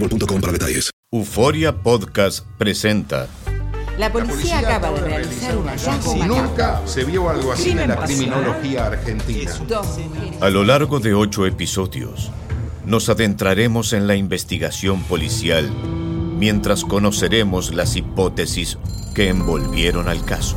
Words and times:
boostmobile.com 0.00 0.40
para 0.40 0.52
detalles. 0.52 0.90
Euforia 1.12 1.82
Podcast 1.82 2.46
presenta 2.56 3.28
La 3.98 4.12
policía 4.12 4.60
acaba 4.60 4.92
de 4.92 5.00
realizar 5.00 5.56
un 5.56 5.66
hallazgo 5.66 6.12
Si 6.12 6.20
nunca 6.20 6.80
se 6.86 7.04
vio 7.04 7.28
algo 7.28 7.52
así 7.52 7.70
en 7.70 7.88
la 7.88 7.96
pasional. 7.96 8.06
criminología 8.06 8.86
argentina. 8.86 9.52
A 10.40 10.50
lo 10.50 10.64
largo 10.64 11.00
de 11.00 11.14
ocho 11.14 11.46
episodios, 11.46 12.30
nos 12.86 13.08
adentraremos 13.08 13.92
en 13.92 14.06
la 14.06 14.14
investigación 14.16 15.02
policial 15.02 15.68
mientras 16.38 16.84
conoceremos 16.84 17.74
las 17.74 17.96
hipótesis 17.96 18.78
que 19.14 19.28
envolvieron 19.28 20.08
al 20.08 20.24
caso. 20.24 20.56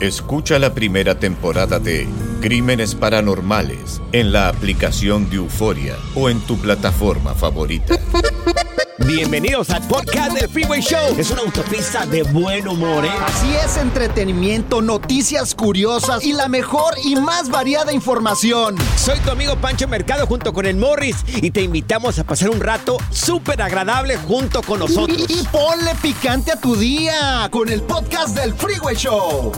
Escucha 0.00 0.58
la 0.58 0.72
primera 0.72 1.18
temporada 1.18 1.78
de 1.78 2.08
Crímenes 2.40 2.94
Paranormales 2.94 4.00
en 4.12 4.32
la 4.32 4.48
aplicación 4.48 5.28
de 5.28 5.36
Euforia 5.36 5.94
o 6.14 6.30
en 6.30 6.40
tu 6.40 6.56
plataforma 6.56 7.34
favorita. 7.34 7.98
Bienvenidos 9.06 9.68
al 9.68 9.86
podcast 9.86 10.32
del 10.32 10.48
Freeway 10.48 10.80
Show. 10.80 11.16
Es 11.18 11.30
una 11.30 11.42
autopista 11.42 12.06
de 12.06 12.22
buen 12.22 12.66
humor, 12.66 13.04
¿eh? 13.04 13.10
Así 13.26 13.54
es, 13.62 13.76
entretenimiento, 13.76 14.80
noticias 14.80 15.54
curiosas 15.54 16.24
y 16.24 16.32
la 16.32 16.48
mejor 16.48 16.94
y 17.04 17.16
más 17.16 17.50
variada 17.50 17.92
información. 17.92 18.76
Soy 18.96 19.18
tu 19.18 19.30
amigo 19.30 19.56
Pancho 19.56 19.86
Mercado 19.86 20.26
junto 20.26 20.54
con 20.54 20.64
el 20.64 20.76
Morris 20.76 21.16
y 21.26 21.50
te 21.50 21.60
invitamos 21.60 22.18
a 22.18 22.24
pasar 22.24 22.48
un 22.48 22.60
rato 22.60 22.96
súper 23.10 23.60
agradable 23.60 24.16
junto 24.16 24.62
con 24.62 24.78
nosotros. 24.78 25.26
Y, 25.28 25.40
y 25.40 25.44
ponle 25.52 25.94
picante 26.00 26.52
a 26.52 26.56
tu 26.58 26.74
día 26.74 27.48
con 27.50 27.68
el 27.68 27.82
podcast 27.82 28.34
del 28.34 28.54
Freeway 28.54 28.96
Show. 28.96 29.52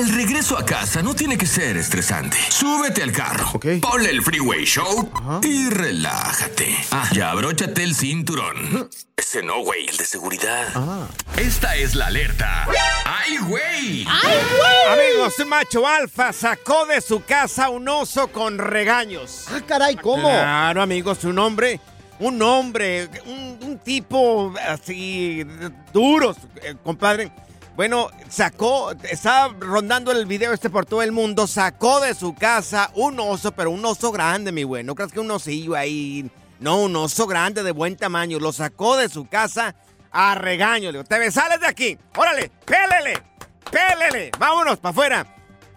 El 0.00 0.08
regreso 0.14 0.56
a 0.56 0.64
casa 0.64 1.02
no 1.02 1.14
tiene 1.14 1.36
que 1.36 1.44
ser 1.44 1.76
estresante. 1.76 2.34
Súbete 2.48 3.02
al 3.02 3.12
carro, 3.12 3.60
ponle 3.82 4.08
el 4.08 4.22
Freeway 4.22 4.64
Show 4.64 5.10
y 5.42 5.68
relájate. 5.68 6.74
Ah, 6.90 7.06
ya 7.12 7.32
abróchate 7.32 7.82
el 7.82 7.94
cinturón. 7.94 8.88
Ese 9.14 9.42
no, 9.42 9.62
güey, 9.62 9.86
el 9.86 9.98
de 9.98 10.06
seguridad. 10.06 10.68
Esta 11.36 11.76
es 11.76 11.94
la 11.96 12.06
alerta. 12.06 12.66
¡Ay, 13.04 13.36
güey! 13.46 14.06
Amigos, 14.90 15.38
un 15.38 15.48
macho 15.50 15.86
alfa 15.86 16.32
sacó 16.32 16.86
de 16.86 17.02
su 17.02 17.22
casa 17.22 17.68
un 17.68 17.86
oso 17.86 18.28
con 18.28 18.56
regaños. 18.56 19.48
Ah, 19.50 19.60
caray, 19.66 19.96
¿cómo? 19.96 20.30
Claro, 20.30 20.80
amigos, 20.80 21.24
un 21.24 21.38
hombre, 21.38 21.78
un 22.20 22.40
hombre, 22.40 23.10
un, 23.26 23.58
un 23.60 23.78
tipo 23.80 24.54
así 24.66 25.44
duro, 25.92 26.34
eh, 26.62 26.74
compadre. 26.82 27.30
Bueno, 27.80 28.10
sacó, 28.28 28.92
estaba 29.04 29.54
rondando 29.58 30.12
el 30.12 30.26
video 30.26 30.52
este 30.52 30.68
por 30.68 30.84
todo 30.84 31.00
el 31.00 31.12
mundo, 31.12 31.46
sacó 31.46 31.98
de 32.00 32.12
su 32.12 32.34
casa 32.34 32.90
un 32.94 33.18
oso, 33.18 33.52
pero 33.52 33.70
un 33.70 33.82
oso 33.82 34.12
grande, 34.12 34.52
mi 34.52 34.64
güey. 34.64 34.84
No 34.84 34.94
creas 34.94 35.12
que 35.12 35.20
un 35.20 35.30
osillo 35.30 35.74
ahí. 35.74 36.30
No, 36.58 36.82
un 36.82 36.94
oso 36.94 37.26
grande 37.26 37.62
de 37.62 37.72
buen 37.72 37.96
tamaño. 37.96 38.38
Lo 38.38 38.52
sacó 38.52 38.98
de 38.98 39.08
su 39.08 39.26
casa 39.28 39.74
a 40.10 40.34
regaño. 40.34 40.92
Le 40.92 40.98
digo, 40.98 41.04
te 41.04 41.18
me 41.18 41.30
sales 41.30 41.58
de 41.58 41.68
aquí. 41.68 41.98
Órale, 42.18 42.52
pélele, 42.66 43.14
pélele. 43.70 44.30
Vámonos 44.38 44.76
para 44.76 44.90
afuera. 44.90 45.26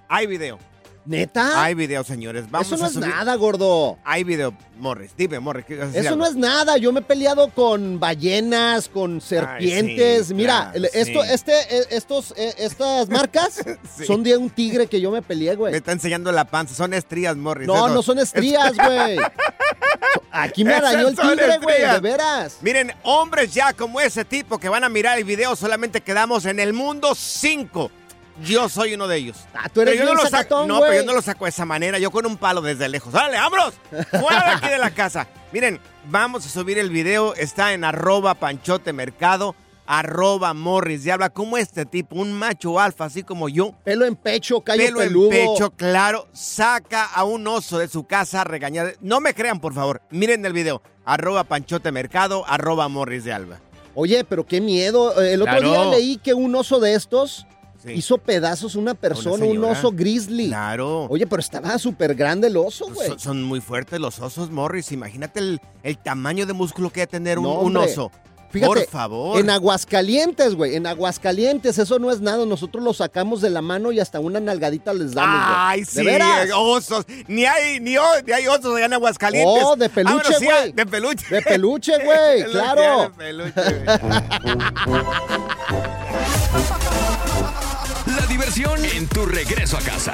Hay 0.10 0.28
video. 0.28 0.60
¿Neta? 1.06 1.62
Hay 1.62 1.74
video, 1.74 2.04
señores. 2.06 2.50
Vamos 2.50 2.68
Eso 2.68 2.78
no 2.78 2.86
a 2.86 2.88
es 2.88 2.96
subir- 2.96 3.08
nada, 3.10 3.36
gordo. 3.36 3.98
Hay 4.06 4.24
video, 4.24 4.54
Morris. 4.78 5.12
Dime, 5.18 5.40
Morris. 5.40 5.66
¿qué 5.66 5.76
vas 5.76 5.84
a 5.84 5.88
decir 5.88 6.00
Eso 6.02 6.10
algo? 6.14 6.24
no 6.24 6.30
es 6.30 6.36
nada. 6.38 6.78
Yo 6.78 6.94
me 6.94 7.02
he 7.02 7.04
peleado 7.04 7.50
con 7.50 8.00
ballenas, 8.00 8.88
con 8.88 9.20
serpientes. 9.20 10.28
sí, 10.28 10.34
Mira, 10.34 10.72
claro, 10.74 10.88
esto, 10.94 11.24
sí. 11.24 11.30
este, 11.32 11.52
eh, 11.70 11.86
estos, 11.90 12.34
eh, 12.38 12.54
estas 12.58 13.10
marcas 13.10 13.62
Sí. 13.98 14.06
son 14.06 14.24
de 14.24 14.38
un 14.38 14.50
tigre 14.50 14.88
que 14.88 15.02
yo 15.02 15.12
me 15.12 15.22
peleé, 15.22 15.52
Me 15.52 15.56
güey. 15.58 15.76
está 15.76 15.92
enseñando 15.92 16.32
la 16.32 16.46
panza. 16.46 16.74
Son 16.74 16.94
estrías, 16.94 17.36
Morris. 17.36 17.68
No, 17.68 17.76
Eso- 17.88 17.96
no 17.96 18.02
son 18.02 18.20
estrías, 18.20 18.74
güey. 18.78 19.18
Aquí 20.32 20.64
me 20.64 20.74
arañó 20.74 21.10
el 21.10 21.16
tigre, 21.16 21.58
güey, 21.62 21.82
de 21.82 22.00
veras. 22.00 22.58
Miren, 22.62 22.92
hombres 23.04 23.54
ya 23.54 23.74
como 23.74 24.00
ese 24.02 24.26
tipo 24.26 24.58
que 24.58 24.70
van 24.70 24.84
a 24.84 24.90
mirar 24.90 25.18
el 25.18 25.24
video, 25.26 25.56
solamente 25.56 26.02
quedamos 26.02 26.46
en 26.46 26.60
el 26.60 26.74
mundo 26.74 27.14
cinco. 27.16 27.92
Yo 28.44 28.68
soy 28.68 28.96
uno 28.96 29.08
de 29.08 29.18
ellos. 29.18 29.38
Ah, 29.54 29.70
tú 29.70 29.82
eres 29.82 29.94
Pero 29.96 30.06
yo 30.06 30.14
no 30.16 30.16
lo 30.16 30.24
saco, 30.28 30.38
sacatón, 30.38 30.68
no, 30.68 30.80
pero 30.80 30.94
yo 30.96 31.04
no 31.06 31.14
lo 31.14 31.22
saco 31.22 31.46
de 31.46 31.50
esa 31.50 31.66
manera, 31.66 32.00
yo 32.00 32.10
con 32.12 32.26
un 32.26 32.38
palo 32.38 32.62
desde 32.62 32.90
lejos. 32.90 33.14
¡Dale, 33.14 33.38
vámonos! 33.38 33.74
¡Fuera 34.10 34.46
de 34.46 34.52
aquí 34.52 34.70
de 34.70 34.78
la 34.80 34.92
casa! 34.92 35.28
Miren, 35.52 35.80
vamos 36.10 36.46
a 36.46 36.50
subir 36.50 36.80
el 36.80 36.90
video, 36.90 37.36
está 37.36 37.74
en 37.74 37.84
arroba 37.84 38.34
panchote 38.34 38.92
mercado, 38.92 39.56
arroba 39.86 40.54
morris 40.56 41.04
diabla, 41.04 41.30
como 41.30 41.58
este 41.60 41.86
tipo, 41.86 42.16
un 42.16 42.34
macho 42.34 42.80
alfa, 42.80 43.06
así 43.06 43.22
como 43.22 43.50
yo. 43.50 43.74
Pelo 43.84 44.04
en 44.06 44.16
pecho, 44.16 44.62
callo 44.62 44.84
Pelo 44.84 45.00
peludo. 45.00 45.32
en 45.32 45.48
pecho, 45.54 45.70
claro, 45.72 46.28
saca 46.34 47.06
a 47.06 47.24
un 47.26 47.46
oso 47.48 47.78
de 47.78 47.88
su 47.88 48.06
casa 48.06 48.42
a 48.42 48.44
regañar. 48.46 48.96
No 49.00 49.22
me 49.22 49.36
crean, 49.36 49.60
por 49.60 49.76
favor, 49.76 50.02
miren 50.10 50.44
el 50.46 50.54
video, 50.54 50.82
arroba 51.06 51.44
panchote 51.44 51.92
mercado, 51.92 52.46
arroba 52.48 52.88
morris 52.88 53.26
de 53.26 53.34
alba. 53.34 53.60
Oye, 53.96 54.24
pero 54.24 54.44
qué 54.44 54.60
miedo. 54.60 55.22
El 55.22 55.44
otro 55.44 55.58
Claro. 55.60 55.70
día 55.70 55.86
leí 55.92 56.18
que 56.18 56.34
un 56.34 56.56
oso 56.56 56.80
de 56.80 56.96
estos 56.96 57.46
Sí. 57.84 57.92
hizo 57.92 58.18
pedazos 58.18 58.76
una 58.76 58.94
persona, 58.94 59.46
un 59.46 59.64
oso 59.64 59.92
grizzly. 59.92 60.48
Claro. 60.48 61.08
Oye, 61.10 61.28
pero 61.28 61.42
estaba 61.42 61.78
súper 61.78 62.16
grande 62.16 62.48
el 62.48 62.58
oso, 62.58 62.88
güey. 62.94 63.10
Son, 63.10 63.20
son 63.20 63.44
muy 63.44 63.60
fuertes 63.60 64.00
los 64.00 64.20
osos, 64.20 64.50
Morris. 64.50 64.92
Imagínate 64.92 65.40
el, 65.40 65.62
el 65.84 65.98
tamaño 65.98 66.46
de 66.46 66.54
músculo 66.54 66.90
que 66.90 67.02
debe 67.02 67.12
tener 67.12 67.40
un, 67.40 67.46
No, 67.46 67.60
un 67.60 67.76
oso. 67.78 68.12
Fíjate, 68.52 68.68
Por 68.68 68.86
favor. 68.86 69.40
En 69.40 69.50
Aguascalientes, 69.50 70.54
güey. 70.54 70.76
En 70.76 70.86
Aguascalientes, 70.86 71.80
eso 71.80 71.98
no 71.98 72.12
es 72.12 72.22
nada. 72.22 72.46
Nosotros 72.46 72.84
lo 72.84 72.94
sacamos 72.94 73.42
de 73.42 73.50
la 73.50 73.64
mano 73.64 73.92
y 73.92 74.00
hasta 74.00 74.20
una 74.20 74.40
nalgadita 74.40 74.94
les 74.94 75.14
damos, 75.16 75.40
güey. 75.40 75.56
Ay, 75.58 75.80
¿De 75.80 75.86
sí, 75.88 76.06
veras? 76.06 76.50
osos. 76.56 77.04
Ni 77.28 77.46
hay, 77.46 77.80
ni, 77.80 77.96
ni 78.26 78.32
hay 78.32 78.48
osos 78.48 78.76
allá 78.76 78.86
en 78.86 78.94
Aguascalientes. 78.94 79.64
Oh, 79.66 79.76
de 79.76 79.90
peluche, 79.90 80.16
Vámonos, 80.18 80.38
sí, 80.38 80.46
güey. 80.46 80.72
De 80.72 80.86
peluche. 80.86 81.26
De 81.34 81.42
peluche, 81.42 81.94
güey, 82.06 82.44
claro. 82.52 83.02
de 83.02 83.10
peluche, 83.10 83.54
en 88.56 89.08
tu 89.08 89.26
regreso 89.26 89.78
a 89.78 89.82
casa. 89.82 90.14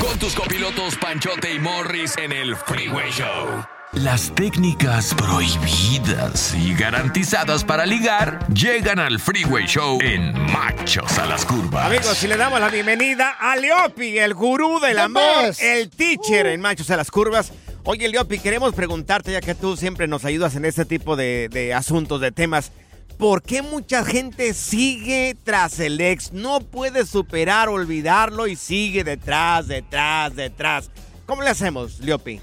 Con 0.00 0.18
tus 0.18 0.34
copilotos 0.34 0.96
Panchote 0.96 1.52
y 1.52 1.58
Morris 1.58 2.16
en 2.16 2.32
el 2.32 2.56
Freeway 2.56 3.10
Show. 3.10 3.62
Las 3.92 4.34
técnicas 4.34 5.14
prohibidas 5.14 6.54
y 6.54 6.72
garantizadas 6.72 7.64
para 7.64 7.84
ligar 7.84 8.46
llegan 8.54 8.98
al 8.98 9.20
Freeway 9.20 9.66
Show 9.66 9.98
en 10.00 10.32
Machos 10.52 11.18
a 11.18 11.26
las 11.26 11.44
Curvas. 11.44 11.84
Amigos, 11.84 12.16
si 12.16 12.28
le 12.28 12.38
damos 12.38 12.58
la 12.60 12.70
bienvenida 12.70 13.36
a 13.38 13.56
Leopi, 13.56 14.18
el 14.18 14.32
gurú 14.32 14.80
del 14.80 14.98
amor, 14.98 15.52
el 15.60 15.90
teacher 15.90 16.46
en 16.46 16.62
Machos 16.62 16.88
a 16.90 16.96
las 16.96 17.10
Curvas. 17.10 17.52
Oye, 17.84 18.08
Leopi, 18.08 18.38
queremos 18.38 18.74
preguntarte, 18.74 19.32
ya 19.32 19.42
que 19.42 19.54
tú 19.54 19.76
siempre 19.76 20.08
nos 20.08 20.24
ayudas 20.24 20.56
en 20.56 20.64
este 20.64 20.86
tipo 20.86 21.14
de, 21.16 21.50
de 21.50 21.74
asuntos, 21.74 22.22
de 22.22 22.32
temas. 22.32 22.72
¿Por 23.18 23.42
qué 23.42 23.62
mucha 23.62 24.04
gente 24.04 24.54
sigue 24.54 25.36
tras 25.44 25.78
el 25.78 26.00
ex? 26.00 26.32
No 26.32 26.60
puede 26.60 27.06
superar, 27.06 27.68
olvidarlo 27.68 28.46
y 28.46 28.56
sigue 28.56 29.04
detrás, 29.04 29.68
detrás, 29.68 30.34
detrás. 30.34 30.90
¿Cómo 31.26 31.42
le 31.42 31.50
hacemos, 31.50 32.00
Leopi? 32.00 32.40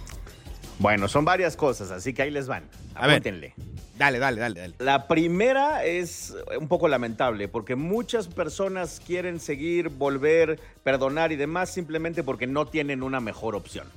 Bueno, 0.79 1.07
son 1.07 1.25
varias 1.25 1.57
cosas, 1.57 1.91
así 1.91 2.13
que 2.13 2.21
ahí 2.21 2.31
les 2.31 2.47
van. 2.47 2.63
A 2.95 3.07
ver. 3.07 3.17
Apúntenle. 3.17 3.53
Dale, 3.97 4.17
dale, 4.17 4.39
dale, 4.39 4.61
dale. 4.61 4.75
La 4.79 5.07
primera 5.09 5.83
es 5.83 6.33
un 6.57 6.69
poco 6.69 6.87
lamentable 6.87 7.49
porque 7.49 7.75
muchas 7.75 8.27
personas 8.27 9.01
quieren 9.05 9.41
seguir, 9.41 9.89
volver, 9.89 10.57
perdonar 10.83 11.33
y 11.33 11.35
demás 11.35 11.69
simplemente 11.69 12.23
porque 12.23 12.47
no 12.47 12.65
tienen 12.65 13.03
una 13.03 13.19
mejor 13.19 13.55
opción. 13.55 13.87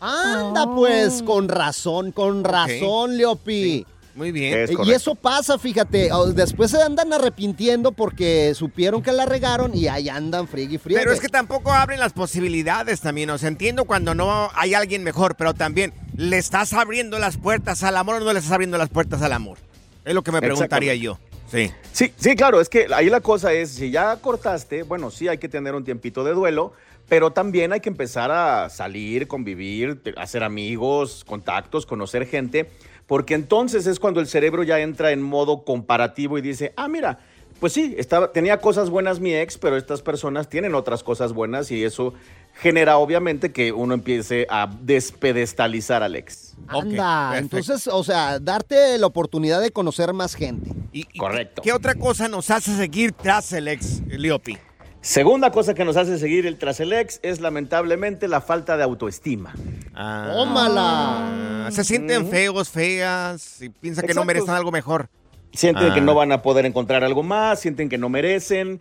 Anda, 0.00 0.66
pues, 0.74 1.22
con 1.22 1.50
razón, 1.50 2.10
con 2.12 2.42
razón, 2.42 3.18
Leopi. 3.18 3.84
Muy 4.14 4.32
bien. 4.32 4.58
Es 4.58 4.70
y 4.84 4.92
eso 4.92 5.14
pasa, 5.14 5.58
fíjate. 5.58 6.10
Después 6.34 6.70
se 6.70 6.82
andan 6.82 7.12
arrepintiendo 7.12 7.92
porque 7.92 8.52
supieron 8.54 9.02
que 9.02 9.12
la 9.12 9.24
regaron 9.24 9.74
y 9.74 9.88
ahí 9.88 10.08
andan 10.08 10.48
friegue 10.48 10.74
y 10.74 10.78
friegue. 10.78 11.00
Pero 11.00 11.12
es 11.12 11.20
que 11.20 11.28
tampoco 11.28 11.72
abren 11.72 12.00
las 12.00 12.12
posibilidades 12.12 13.00
también. 13.00 13.30
O 13.30 13.38
sea, 13.38 13.48
entiendo 13.48 13.84
cuando 13.84 14.14
no 14.14 14.50
hay 14.54 14.74
alguien 14.74 15.04
mejor, 15.04 15.36
pero 15.36 15.54
también, 15.54 15.92
¿le 16.16 16.38
estás 16.38 16.72
abriendo 16.72 17.18
las 17.18 17.36
puertas 17.36 17.82
al 17.82 17.96
amor 17.96 18.16
o 18.16 18.20
no 18.20 18.32
le 18.32 18.38
estás 18.38 18.52
abriendo 18.52 18.78
las 18.78 18.88
puertas 18.88 19.22
al 19.22 19.32
amor? 19.32 19.58
Es 20.04 20.14
lo 20.14 20.22
que 20.22 20.32
me 20.32 20.40
preguntaría 20.40 20.94
yo. 20.94 21.18
Sí. 21.50 21.70
Sí, 21.92 22.12
sí, 22.16 22.36
claro, 22.36 22.60
es 22.60 22.68
que 22.68 22.86
ahí 22.94 23.10
la 23.10 23.20
cosa 23.20 23.52
es, 23.52 23.70
si 23.70 23.90
ya 23.90 24.16
cortaste, 24.16 24.84
bueno, 24.84 25.10
sí 25.10 25.26
hay 25.26 25.38
que 25.38 25.48
tener 25.48 25.74
un 25.74 25.84
tiempito 25.84 26.22
de 26.22 26.32
duelo, 26.32 26.72
pero 27.08 27.32
también 27.32 27.72
hay 27.72 27.80
que 27.80 27.88
empezar 27.88 28.30
a 28.30 28.70
salir, 28.70 29.26
convivir, 29.26 30.00
hacer 30.16 30.44
amigos, 30.44 31.24
contactos, 31.26 31.86
conocer 31.86 32.26
gente, 32.26 32.70
porque 33.10 33.34
entonces 33.34 33.88
es 33.88 33.98
cuando 33.98 34.20
el 34.20 34.28
cerebro 34.28 34.62
ya 34.62 34.78
entra 34.78 35.10
en 35.10 35.20
modo 35.20 35.64
comparativo 35.64 36.38
y 36.38 36.42
dice, 36.42 36.72
ah, 36.76 36.86
mira, 36.86 37.18
pues 37.58 37.72
sí, 37.72 37.96
estaba, 37.98 38.30
tenía 38.30 38.58
cosas 38.58 38.88
buenas 38.88 39.18
mi 39.18 39.34
ex, 39.34 39.58
pero 39.58 39.76
estas 39.76 40.00
personas 40.00 40.48
tienen 40.48 40.76
otras 40.76 41.02
cosas 41.02 41.32
buenas 41.32 41.72
y 41.72 41.82
eso 41.82 42.14
genera 42.54 42.98
obviamente 42.98 43.50
que 43.50 43.72
uno 43.72 43.94
empiece 43.94 44.46
a 44.48 44.72
despedestalizar 44.82 46.04
al 46.04 46.14
ex. 46.14 46.54
Anda, 46.68 47.36
entonces, 47.36 47.88
o 47.88 48.04
sea, 48.04 48.38
darte 48.38 48.96
la 48.96 49.08
oportunidad 49.08 49.60
de 49.60 49.72
conocer 49.72 50.12
más 50.12 50.36
gente. 50.36 50.70
Correcto. 51.18 51.62
¿Qué 51.62 51.72
otra 51.72 51.96
cosa 51.96 52.28
nos 52.28 52.48
hace 52.52 52.76
seguir 52.76 53.10
tras 53.10 53.52
el 53.52 53.66
ex, 53.66 54.02
Leopi? 54.06 54.56
Segunda 55.02 55.50
cosa 55.50 55.72
que 55.74 55.84
nos 55.84 55.96
hace 55.96 56.18
seguir 56.18 56.46
el 56.46 56.58
tras 56.58 56.78
el 56.80 56.92
ex 56.92 57.20
es 57.22 57.40
lamentablemente 57.40 58.28
la 58.28 58.40
falta 58.42 58.76
de 58.76 58.82
autoestima. 58.82 59.54
¡Tómala! 59.94 61.66
Ah, 61.66 61.70
Se 61.70 61.84
sienten 61.84 62.28
feos, 62.28 62.68
feas, 62.68 63.62
y 63.62 63.70
piensan 63.70 64.06
que 64.06 64.12
no 64.14 64.24
merecen 64.24 64.50
algo 64.50 64.70
mejor. 64.70 65.08
Sienten 65.54 65.90
Ah. 65.90 65.94
que 65.94 66.00
no 66.02 66.14
van 66.14 66.32
a 66.32 66.42
poder 66.42 66.66
encontrar 66.66 67.02
algo 67.02 67.22
más, 67.22 67.60
sienten 67.60 67.88
que 67.88 67.98
no 67.98 68.08
merecen. 68.08 68.80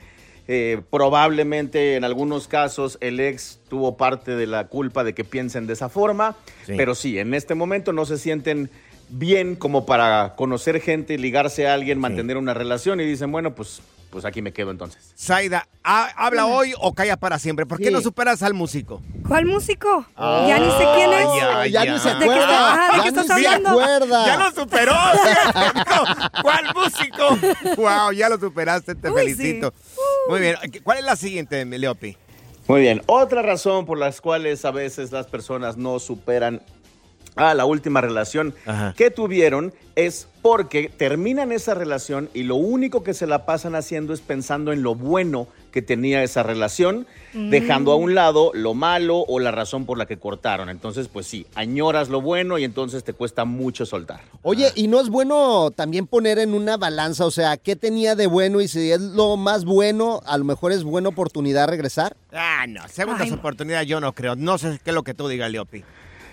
eh, 0.52 0.82
probablemente 0.90 1.96
en 1.96 2.04
algunos 2.04 2.48
casos 2.48 2.98
el 3.02 3.20
ex 3.20 3.60
tuvo 3.70 3.98
parte 3.98 4.36
de 4.36 4.48
la 4.48 4.66
culpa 4.66 5.04
de 5.04 5.14
que 5.14 5.24
piensen 5.24 5.68
de 5.68 5.74
esa 5.74 5.90
forma, 5.90 6.36
Sí. 6.66 6.74
pero 6.76 6.96
sí, 6.96 7.20
en 7.20 7.36
este 7.36 7.54
momento 7.54 7.94
no 7.94 8.04
se 8.08 8.18
sienten 8.18 8.72
bien 9.10 9.56
como 9.56 9.86
para 9.86 10.34
conocer 10.36 10.82
gente, 10.82 11.20
ligarse 11.20 11.68
a 11.68 11.76
alguien, 11.76 12.00
mantener 12.00 12.36
una 12.38 12.56
relación 12.56 13.00
y 13.00 13.06
dicen, 13.06 13.32
bueno, 13.32 13.54
pues, 13.54 13.84
pues 14.10 14.26
aquí 14.26 14.42
me 14.42 14.52
quedo 14.52 14.72
entonces. 14.72 15.14
Zaida, 15.18 15.68
¿ha- 15.84 16.10
¿habla 16.16 16.46
hoy 16.46 16.74
o 16.80 16.94
calla 16.94 17.18
para 17.18 17.38
siempre? 17.40 17.66
¿Por 17.66 17.78
qué 17.78 17.86
Sí. 17.88 17.92
no 17.94 18.02
superas 18.02 18.42
al 18.44 18.54
músico? 18.54 19.02
¿Cuál 19.28 19.46
músico? 19.46 20.06
Ah. 20.16 20.46
ya 20.48 20.58
ni 20.60 20.72
sé 20.72 20.88
quién 20.96 21.14
es. 21.14 21.72
Ya 21.72 21.86
ni 21.86 22.00
se 22.00 22.10
¿De 22.10 22.18
qué 22.18 22.24
acuerda. 22.24 22.74
¿de 22.74 22.98
Ya 22.98 23.04
qué 23.04 23.12
ni 23.12 23.20
estás 23.20 23.26
se 23.28 23.34
hablando? 23.34 23.70
acuerda. 23.70 24.26
¡Ya 24.26 24.38
lo 24.38 24.52
superó! 24.52 24.94
¿Cuál 26.42 26.66
músico? 26.76 27.76
¡Wow! 27.78 28.12
Ya 28.14 28.30
lo 28.30 28.40
superaste, 28.40 28.96
te 28.96 29.10
Uy, 29.10 29.20
felicito. 29.20 29.74
Muy 30.28 30.40
bien. 30.40 30.56
¿Cuál 30.84 31.00
es 31.00 31.04
la 31.06 31.16
siguiente, 31.16 31.64
Leopi? 31.66 32.18
Muy 32.68 32.82
bien, 32.82 33.02
otra 33.08 33.42
razón 33.42 33.88
por 33.88 33.98
las 33.98 34.22
cuales 34.22 34.64
a 34.64 34.70
veces 34.72 35.12
las 35.12 35.26
personas 35.26 35.76
no 35.76 35.98
superan 36.00 36.62
a 37.40 37.54
la 37.54 37.66
última 37.66 38.02
relación 38.02 38.54
que 38.96 39.10
tuvieron 39.12 39.74
es 39.96 40.28
porque 40.42 40.90
terminan 40.96 41.52
esa 41.52 41.74
relación 41.74 42.30
y 42.34 42.44
lo 42.44 42.56
único 42.56 43.04
que 43.04 43.14
se 43.14 43.28
la 43.28 43.46
pasan 43.46 43.76
haciendo 43.76 44.14
es 44.14 44.22
pensando 44.22 44.72
en 44.72 44.82
lo 44.84 44.96
bueno 44.96 45.48
que 45.72 45.82
tenía 45.82 46.24
esa 46.24 46.42
relación, 46.42 47.06
Mm. 47.34 47.52
dejando 47.52 47.92
a 47.92 47.96
un 47.96 48.16
lado 48.16 48.50
lo 48.56 48.74
malo 48.74 49.20
o 49.28 49.40
la 49.40 49.52
razón 49.52 49.86
por 49.86 50.00
la 50.00 50.08
que 50.08 50.18
cortaron. 50.18 50.68
Entonces, 50.70 51.08
pues 51.10 51.28
sí, 51.28 51.46
añoras 51.54 52.10
lo 52.10 52.22
bueno 52.22 52.58
y 52.58 52.64
entonces 52.64 53.04
te 53.04 53.14
cuesta 53.14 53.46
mucho 53.46 53.86
soltar. 53.86 54.22
Oye, 54.42 54.72
¿y 54.74 54.88
no 54.88 55.00
es 55.00 55.10
bueno 55.10 55.70
también 55.70 56.08
poner 56.08 56.40
en 56.40 56.56
una 56.56 56.76
balanza, 56.78 57.26
o 57.28 57.32
sea, 57.32 57.58
qué 57.58 57.76
tenía 57.76 58.16
de 58.16 58.26
bueno 58.26 58.62
y 58.62 58.68
si 58.68 58.92
es 58.92 59.00
lo 59.02 59.38
más 59.38 59.64
bueno, 59.64 60.22
a 60.26 60.40
lo 60.40 60.44
mejor 60.44 60.72
es 60.72 60.84
buena 60.84 61.10
oportunidad 61.10 61.68
regresar? 61.68 62.16
Ah, 62.32 62.66
no. 62.68 62.88
Segundas 62.88 63.32
oportunidades 63.32 63.88
yo 63.88 64.00
no 64.02 64.14
creo. 64.14 64.36
No 64.36 64.58
sé 64.58 64.80
qué 64.84 64.90
es 64.90 64.96
lo 64.96 65.04
que 65.04 65.14
tú 65.14 65.28
digas, 65.28 65.52
Leopi. 65.52 65.84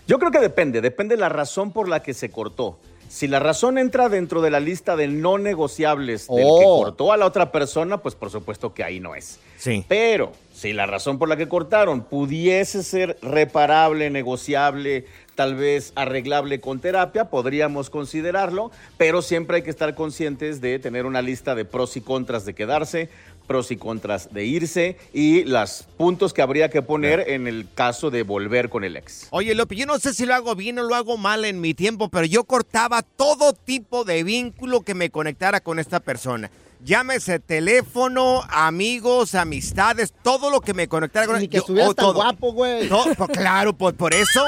Yo 0.07 0.19
creo 0.19 0.31
que 0.31 0.39
depende, 0.39 0.81
depende 0.81 1.17
de 1.17 1.21
la 1.21 1.29
razón 1.29 1.73
por 1.73 1.89
la 1.89 2.03
que 2.03 2.15
se 2.15 2.31
cortó. 2.31 2.79
Si 3.09 3.29
la 3.29 3.39
razón 3.39 3.79
entra 3.79 4.09
dentro 4.09 4.41
de 4.41 4.51
la 4.51 4.59
lista 4.61 4.97
de 4.97 5.07
no 5.07 5.39
negociables 5.39 6.27
del 6.27 6.39
que 6.39 6.45
Oh. 6.45 6.83
cortó 6.83 7.13
a 7.13 7.17
la 7.17 7.27
otra 7.27 7.53
persona, 7.53 7.99
pues 7.99 8.15
por 8.17 8.31
supuesto 8.31 8.75
que 8.75 8.83
ahí 8.83 8.99
no 8.99 9.15
es. 9.15 9.39
Sí. 9.59 9.85
Pero 9.89 10.33
si 10.53 10.73
la 10.73 10.87
razón 10.87 11.19
por 11.19 11.29
la 11.29 11.37
que 11.37 11.49
cortaron 11.49 12.03
pudiese 12.03 12.83
ser 12.83 13.17
reparable, 13.23 14.11
negociable, 14.11 15.07
tal 15.37 15.55
vez 15.55 15.93
arreglable 15.95 16.61
con 16.61 16.81
terapia, 16.81 17.27
podríamos 17.31 17.91
considerarlo, 17.91 18.71
pero 18.97 19.23
siempre 19.23 19.59
hay 19.59 19.63
que 19.63 19.71
estar 19.71 19.95
conscientes 19.95 20.61
de 20.61 20.79
tener 20.81 21.07
una 21.07 21.23
lista 21.23 21.55
de 21.55 21.65
pros 21.65 21.97
y 21.97 22.01
contras 22.01 22.45
de 22.45 22.55
quedarse, 22.55 23.09
pros 23.47 23.71
y 23.71 23.77
contras 23.77 24.33
de 24.33 24.45
irse 24.45 24.97
y 25.13 25.45
los 25.45 25.87
puntos 25.97 26.33
que 26.33 26.43
habría 26.43 26.69
que 26.69 26.83
poner 26.83 27.31
en 27.31 27.47
el 27.47 27.67
caso 27.75 28.11
de 28.11 28.23
volver 28.23 28.69
con 28.69 28.85
el 28.85 28.97
ex. 28.97 29.29
Oye, 29.31 29.55
Leopi, 29.55 29.77
yo 29.77 29.87
no 29.87 29.99
sé 29.99 30.15
si 30.15 30.27
lo 30.27 30.35
hago 30.35 30.55
bien 30.55 30.79
o 30.79 30.83
lo 30.83 30.95
hago 30.95 31.17
mal 31.17 31.45
en 31.45 31.61
mi 31.61 31.75
tiempo, 31.75 32.09
pero 32.09 32.27
yo 32.27 32.45
cortaba 32.45 33.03
todo 33.03 33.53
tipo 33.53 34.05
de 34.05 34.25
vínculo 34.25 34.83
que 34.83 34.95
me 34.95 35.11
conectara 35.11 35.61
con 35.61 35.79
esta 35.79 36.01
persona. 36.01 36.51
Llámese 36.85 37.39
teléfono, 37.41 38.43
amigos, 38.49 39.35
amistades, 39.35 40.13
todo 40.23 40.51
lo 40.51 40.61
que 40.61 40.75
me 40.75 40.89
conectara 40.89 41.27
con 41.27 41.41
Ni 41.41 41.49
que 41.49 41.59
estuvieras 41.59 41.91
oh, 41.91 41.95
tan 41.95 42.05
todo. 42.05 42.15
guapo, 42.15 42.53
güey. 42.53 42.89
No, 42.89 43.05
pues 43.17 43.31
claro, 43.31 43.73
por, 43.77 43.95
por 43.95 44.13
eso. 44.13 44.45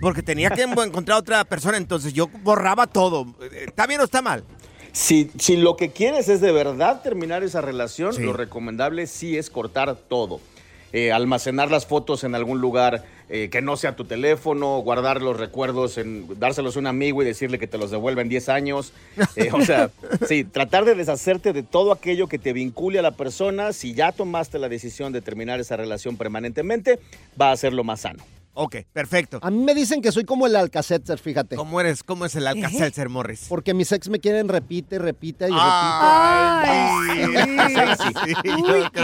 Porque 0.00 0.22
tenía 0.22 0.50
que 0.50 0.62
encontrar 0.62 1.18
otra 1.18 1.44
persona, 1.44 1.76
entonces 1.76 2.12
yo 2.12 2.28
borraba 2.42 2.86
todo. 2.86 3.26
¿Está 3.52 3.86
bien 3.86 4.00
o 4.00 4.04
está 4.04 4.22
mal? 4.22 4.44
Si, 4.94 5.28
si 5.38 5.56
lo 5.56 5.76
que 5.76 5.90
quieres 5.90 6.28
es 6.28 6.40
de 6.40 6.52
verdad 6.52 7.02
terminar 7.02 7.42
esa 7.42 7.60
relación, 7.60 8.14
lo 8.24 8.32
recomendable 8.32 9.08
sí 9.08 9.36
es 9.36 9.50
cortar 9.50 9.96
todo. 9.96 10.40
Eh, 10.92 11.10
almacenar 11.10 11.68
las 11.68 11.84
fotos 11.84 12.22
en 12.22 12.36
algún 12.36 12.60
lugar 12.60 13.04
eh, 13.28 13.48
que 13.50 13.60
no 13.60 13.76
sea 13.76 13.96
tu 13.96 14.04
teléfono, 14.04 14.78
guardar 14.78 15.20
los 15.20 15.36
recuerdos, 15.36 15.98
en, 15.98 16.38
dárselos 16.38 16.76
a 16.76 16.78
un 16.78 16.86
amigo 16.86 17.20
y 17.20 17.24
decirle 17.24 17.58
que 17.58 17.66
te 17.66 17.76
los 17.76 17.90
devuelva 17.90 18.22
en 18.22 18.28
10 18.28 18.48
años. 18.48 18.92
Eh, 19.36 19.50
o 19.52 19.62
sea, 19.62 19.90
sí, 20.28 20.44
tratar 20.44 20.84
de 20.84 20.94
deshacerte 20.94 21.52
de 21.52 21.64
todo 21.64 21.90
aquello 21.90 22.28
que 22.28 22.38
te 22.38 22.52
vincule 22.52 23.00
a 23.00 23.02
la 23.02 23.10
persona. 23.10 23.72
Si 23.72 23.94
ya 23.94 24.12
tomaste 24.12 24.60
la 24.60 24.68
decisión 24.68 25.12
de 25.12 25.22
terminar 25.22 25.58
esa 25.58 25.76
relación 25.76 26.16
permanentemente, 26.16 27.00
va 27.40 27.50
a 27.50 27.56
ser 27.56 27.72
lo 27.72 27.82
más 27.82 28.02
sano. 28.02 28.22
Ok, 28.56 28.76
perfecto. 28.92 29.40
A 29.42 29.50
mí 29.50 29.58
me 29.64 29.74
dicen 29.74 30.00
que 30.00 30.12
soy 30.12 30.24
como 30.24 30.46
el 30.46 30.54
Alcacetzer, 30.54 31.18
fíjate. 31.18 31.56
¿Cómo 31.56 31.80
eres? 31.80 32.04
¿Cómo 32.04 32.24
es 32.24 32.36
el 32.36 32.46
Alka-Seltzer, 32.46 33.08
Morris? 33.08 33.46
Porque 33.48 33.74
mis 33.74 33.90
ex 33.90 34.08
me 34.08 34.20
quieren 34.20 34.48
repite, 34.48 35.00
repite 35.00 35.48
y 35.50 35.52
Ay, 35.52 37.26
repite. 37.26 38.94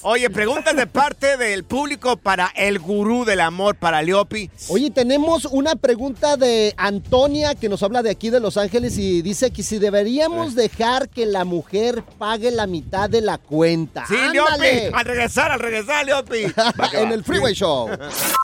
Oye, 0.00 0.30
preguntas 0.30 0.74
de 0.74 0.86
parte 0.86 1.36
del 1.36 1.64
público 1.64 2.16
para 2.16 2.46
el 2.56 2.78
gurú 2.78 3.26
del 3.26 3.40
amor, 3.40 3.76
para 3.76 4.00
Leopi. 4.00 4.50
Oye, 4.68 4.90
tenemos 4.90 5.44
una 5.44 5.76
pregunta 5.76 6.38
de 6.38 6.72
Antonia 6.78 7.54
que 7.54 7.68
nos 7.68 7.82
habla 7.82 8.02
de 8.02 8.10
aquí 8.10 8.30
de 8.30 8.40
Los 8.40 8.56
Ángeles 8.56 8.96
y 8.96 9.20
dice 9.20 9.50
que 9.50 9.62
si 9.62 9.78
deberíamos 9.78 10.54
dejar 10.54 11.10
que 11.10 11.26
la 11.26 11.44
mujer 11.44 12.02
pague 12.18 12.50
la 12.50 12.66
mitad 12.66 13.10
de 13.10 13.20
la 13.20 13.36
cuenta. 13.36 14.06
Sí, 14.06 14.16
¡Ándale! 14.16 14.74
Leopi. 14.74 14.96
Al 14.96 15.04
regresar, 15.04 15.52
al 15.52 15.60
regresar, 15.60 16.06
Leopi. 16.06 16.46
en 16.94 17.12
el 17.12 17.22
Freeway 17.22 17.52
Show. 17.52 17.90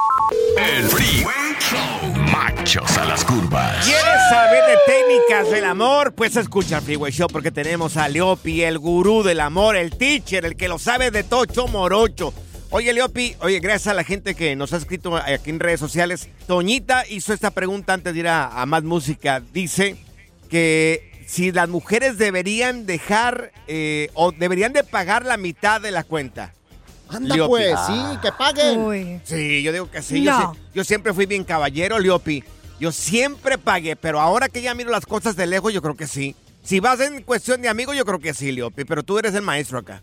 El 0.56 0.84
Freeway 0.84 1.34
Show. 1.60 2.14
Machos 2.32 2.96
a 2.98 3.04
las 3.04 3.24
curvas. 3.24 3.84
¿Quieres 3.84 4.28
saber 4.30 4.62
de 4.64 4.76
técnicas 4.86 5.50
del 5.50 5.64
amor? 5.64 6.14
Pues 6.14 6.36
escucha 6.36 6.78
el 6.78 6.82
Freeway 6.82 7.12
Show 7.12 7.28
porque 7.28 7.50
tenemos 7.50 7.96
a 7.96 8.08
Leopi, 8.08 8.62
el 8.62 8.78
gurú 8.78 9.22
del 9.22 9.40
amor, 9.40 9.76
el 9.76 9.96
teacher, 9.96 10.44
el 10.44 10.56
que 10.56 10.68
lo 10.68 10.78
sabe 10.78 11.10
de 11.10 11.24
tocho 11.24 11.66
morocho. 11.68 12.32
Oye, 12.70 12.92
Leopi, 12.92 13.36
oye, 13.40 13.60
gracias 13.60 13.88
a 13.88 13.94
la 13.94 14.02
gente 14.02 14.34
que 14.34 14.56
nos 14.56 14.72
ha 14.72 14.78
escrito 14.78 15.16
aquí 15.16 15.50
en 15.50 15.60
redes 15.60 15.78
sociales. 15.78 16.28
Toñita 16.48 17.04
hizo 17.08 17.32
esta 17.32 17.52
pregunta 17.52 17.92
antes 17.92 18.14
de 18.14 18.20
ir 18.20 18.28
a, 18.28 18.66
más 18.66 18.82
música. 18.82 19.40
Dice 19.52 19.96
que 20.50 21.24
si 21.26 21.52
las 21.52 21.68
mujeres 21.68 22.18
deberían 22.18 22.84
dejar 22.84 23.52
eh, 23.68 24.10
o 24.14 24.32
deberían 24.32 24.72
de 24.72 24.82
pagar 24.82 25.24
la 25.24 25.36
mitad 25.36 25.80
de 25.80 25.92
la 25.92 26.02
cuenta. 26.02 26.52
Anda 27.08 27.34
Liopi. 27.34 27.48
pues, 27.50 27.76
sí, 27.86 28.02
que 28.22 28.32
paguen. 28.32 28.80
Uy. 28.80 29.20
Sí, 29.24 29.62
yo 29.62 29.72
digo 29.72 29.90
que 29.90 30.02
sí. 30.02 30.22
Yo, 30.22 30.30
No. 30.32 30.54
sí- 30.54 30.60
yo 30.74 30.84
siempre 30.84 31.12
fui 31.12 31.26
bien 31.26 31.44
caballero, 31.44 31.98
Liopi. 31.98 32.42
Yo 32.80 32.90
siempre 32.92 33.56
pagué, 33.58 33.94
pero 33.96 34.20
ahora 34.20 34.48
que 34.48 34.60
ya 34.62 34.74
miro 34.74 34.90
las 34.90 35.06
cosas 35.06 35.36
de 35.36 35.46
lejos, 35.46 35.72
yo 35.72 35.80
creo 35.82 35.94
que 35.96 36.06
sí. 36.06 36.34
Si 36.62 36.80
vas 36.80 36.98
en 37.00 37.22
cuestión 37.22 37.60
de 37.62 37.68
amigos, 37.68 37.96
yo 37.96 38.04
creo 38.04 38.18
que 38.18 38.34
sí, 38.34 38.50
Liopi, 38.52 38.84
pero 38.84 39.02
tú 39.02 39.18
eres 39.18 39.34
el 39.34 39.42
maestro 39.42 39.78
acá. 39.78 40.02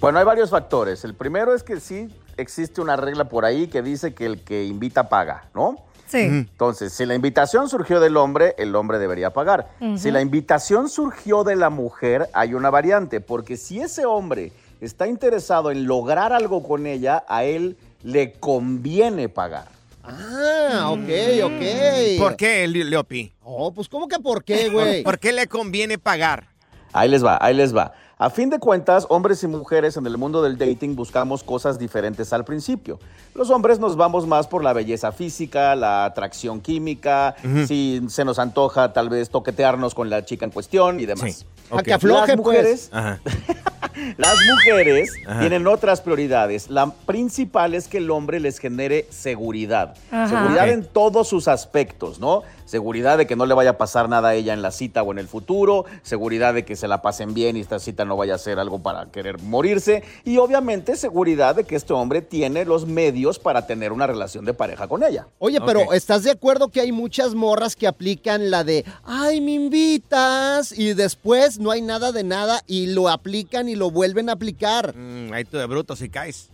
Bueno, 0.00 0.18
hay 0.18 0.24
varios 0.24 0.50
factores. 0.50 1.04
El 1.04 1.14
primero 1.14 1.54
es 1.54 1.62
que 1.62 1.78
sí 1.80 2.08
existe 2.36 2.80
una 2.80 2.96
regla 2.96 3.24
por 3.28 3.44
ahí 3.44 3.66
que 3.68 3.82
dice 3.82 4.14
que 4.14 4.26
el 4.26 4.42
que 4.42 4.64
invita 4.64 5.08
paga, 5.08 5.48
¿no? 5.54 5.76
Sí. 6.08 6.18
Entonces, 6.18 6.92
si 6.92 7.06
la 7.06 7.14
invitación 7.14 7.68
surgió 7.68 7.98
del 8.00 8.16
hombre, 8.16 8.54
el 8.58 8.74
hombre 8.74 8.98
debería 8.98 9.30
pagar. 9.32 9.70
Si 9.96 10.10
la 10.10 10.20
invitación 10.20 10.88
surgió 10.88 11.42
de 11.44 11.56
la 11.56 11.70
mujer, 11.70 12.28
hay 12.34 12.54
una 12.54 12.68
variante, 12.70 13.20
porque 13.20 13.56
si 13.56 13.80
ese 13.80 14.04
hombre 14.04 14.52
está 14.82 15.06
interesado 15.06 15.70
en 15.70 15.86
lograr 15.86 16.32
algo 16.32 16.62
con 16.62 16.86
ella, 16.86 17.24
a 17.28 17.44
él 17.44 17.76
le 18.02 18.32
conviene 18.32 19.28
pagar. 19.28 19.68
Ah, 20.02 20.88
ok, 20.90 21.44
ok. 21.44 22.16
Mm. 22.16 22.18
¿Por 22.18 22.36
qué, 22.36 22.66
Liopi? 22.66 23.32
Oh, 23.44 23.72
pues 23.72 23.88
¿cómo 23.88 24.08
que 24.08 24.18
por 24.18 24.42
qué, 24.42 24.68
güey? 24.68 25.04
¿Por 25.04 25.20
qué 25.20 25.32
le 25.32 25.46
conviene 25.46 25.98
pagar? 25.98 26.48
Ahí 26.92 27.08
les 27.08 27.24
va, 27.24 27.38
ahí 27.40 27.54
les 27.54 27.74
va. 27.74 27.92
A 28.22 28.30
fin 28.30 28.50
de 28.50 28.60
cuentas, 28.60 29.04
hombres 29.08 29.42
y 29.42 29.48
mujeres 29.48 29.96
en 29.96 30.06
el 30.06 30.16
mundo 30.16 30.42
del 30.44 30.56
dating 30.56 30.94
buscamos 30.94 31.42
cosas 31.42 31.76
diferentes 31.76 32.32
al 32.32 32.44
principio. 32.44 33.00
Los 33.34 33.50
hombres 33.50 33.80
nos 33.80 33.96
vamos 33.96 34.28
más 34.28 34.46
por 34.46 34.62
la 34.62 34.72
belleza 34.72 35.10
física, 35.10 35.74
la 35.74 36.04
atracción 36.04 36.60
química, 36.60 37.34
si 37.66 38.00
se 38.06 38.24
nos 38.24 38.38
antoja 38.38 38.92
tal 38.92 39.08
vez 39.08 39.28
toquetearnos 39.28 39.96
con 39.96 40.08
la 40.08 40.24
chica 40.24 40.44
en 40.44 40.52
cuestión 40.52 41.00
y 41.00 41.06
demás. 41.06 41.34
Sí, 41.34 41.46
A 41.72 41.82
que 41.82 41.92
afloje, 41.92 42.28
Las 42.28 42.36
mujeres, 42.36 42.88
pues. 42.92 43.02
Ajá. 43.02 43.20
las 44.16 44.36
mujeres 44.54 45.10
Ajá. 45.26 45.40
tienen 45.40 45.66
otras 45.66 46.00
prioridades. 46.00 46.70
La 46.70 46.92
principal 46.92 47.74
es 47.74 47.88
que 47.88 47.98
el 47.98 48.08
hombre 48.12 48.38
les 48.38 48.58
genere 48.58 49.06
seguridad. 49.10 49.96
Ajá. 50.12 50.28
Seguridad 50.28 50.68
en 50.68 50.84
todos 50.84 51.26
sus 51.26 51.48
aspectos, 51.48 52.20
¿no? 52.20 52.42
Seguridad 52.66 53.18
de 53.18 53.26
que 53.26 53.36
no 53.36 53.44
le 53.46 53.54
vaya 53.54 53.70
a 53.70 53.78
pasar 53.78 54.08
nada 54.08 54.30
a 54.30 54.34
ella 54.34 54.54
en 54.54 54.62
la 54.62 54.70
cita 54.70 55.02
o 55.02 55.12
en 55.12 55.18
el 55.18 55.28
futuro. 55.28 55.84
Seguridad 56.02 56.54
de 56.54 56.64
que 56.64 56.76
se 56.76 56.88
la 56.88 57.02
pasen 57.02 57.34
bien 57.34 57.56
y 57.56 57.60
esta 57.60 57.78
cita 57.78 58.04
no 58.04 58.11
vaya 58.16 58.34
a 58.34 58.38
ser 58.38 58.58
algo 58.58 58.82
para 58.82 59.06
querer 59.06 59.40
morirse. 59.40 60.02
Y 60.24 60.38
obviamente 60.38 60.96
seguridad 60.96 61.56
de 61.56 61.64
que 61.64 61.76
este 61.76 61.92
hombre 61.92 62.22
tiene 62.22 62.64
los 62.64 62.86
medios 62.86 63.38
para 63.38 63.66
tener 63.66 63.92
una 63.92 64.06
relación 64.06 64.44
de 64.44 64.54
pareja 64.54 64.88
con 64.88 65.02
ella. 65.02 65.26
Oye, 65.38 65.60
pero. 65.60 65.92
¿estás 65.92 66.22
de 66.22 66.30
acuerdo 66.30 66.68
que 66.68 66.80
hay 66.80 66.92
muchas 66.92 67.34
morras 67.34 67.76
que 67.76 67.86
aplican 67.86 68.50
la 68.50 68.64
de, 68.64 68.84
ay, 69.04 69.40
me 69.40 69.52
invitas? 69.52 70.76
Y 70.76 70.94
después 70.94 71.58
no 71.58 71.70
hay 71.70 71.82
nada 71.82 72.12
de 72.12 72.24
nada 72.24 72.62
y 72.66 72.86
lo 72.86 73.08
aplican 73.08 73.68
y 73.68 73.74
lo 73.74 73.90
vuelven 73.90 74.28
a 74.28 74.32
aplicar. 74.32 74.94
Mm, 74.96 75.32
ahí 75.32 75.44
tú 75.44 75.56
de 75.56 75.66
bruto 75.66 75.96
si 75.96 76.08
caes. 76.08 76.51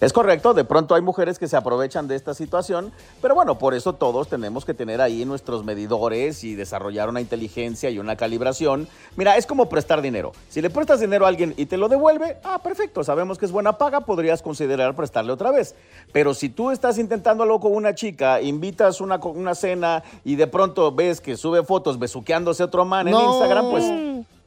Es 0.00 0.12
correcto, 0.12 0.54
de 0.54 0.62
pronto 0.62 0.94
hay 0.94 1.02
mujeres 1.02 1.40
que 1.40 1.48
se 1.48 1.56
aprovechan 1.56 2.06
de 2.06 2.14
esta 2.14 2.32
situación, 2.32 2.92
pero 3.20 3.34
bueno, 3.34 3.58
por 3.58 3.74
eso 3.74 3.94
todos 3.94 4.28
tenemos 4.28 4.64
que 4.64 4.72
tener 4.72 5.00
ahí 5.00 5.24
nuestros 5.24 5.64
medidores 5.64 6.44
y 6.44 6.54
desarrollar 6.54 7.08
una 7.08 7.20
inteligencia 7.20 7.90
y 7.90 7.98
una 7.98 8.14
calibración. 8.14 8.86
Mira, 9.16 9.36
es 9.36 9.44
como 9.44 9.68
prestar 9.68 10.00
dinero. 10.00 10.30
Si 10.50 10.62
le 10.62 10.70
prestas 10.70 11.00
dinero 11.00 11.24
a 11.26 11.28
alguien 11.28 11.52
y 11.56 11.66
te 11.66 11.76
lo 11.76 11.88
devuelve, 11.88 12.36
ah, 12.44 12.60
perfecto, 12.62 13.02
sabemos 13.02 13.38
que 13.38 13.46
es 13.46 13.50
buena 13.50 13.76
paga, 13.76 14.02
podrías 14.02 14.40
considerar 14.40 14.94
prestarle 14.94 15.32
otra 15.32 15.50
vez. 15.50 15.74
Pero 16.12 16.32
si 16.32 16.48
tú 16.48 16.70
estás 16.70 16.96
intentando 16.98 17.42
algo 17.42 17.58
con 17.58 17.74
una 17.74 17.92
chica, 17.96 18.40
invitas 18.40 19.00
una, 19.00 19.16
una 19.16 19.56
cena 19.56 20.04
y 20.24 20.36
de 20.36 20.46
pronto 20.46 20.92
ves 20.92 21.20
que 21.20 21.36
sube 21.36 21.64
fotos 21.64 21.98
besuqueándose 21.98 22.62
a 22.62 22.66
otro 22.66 22.84
man 22.84 23.08
en 23.08 23.14
No. 23.14 23.32
Instagram, 23.32 23.70
pues, 23.70 23.84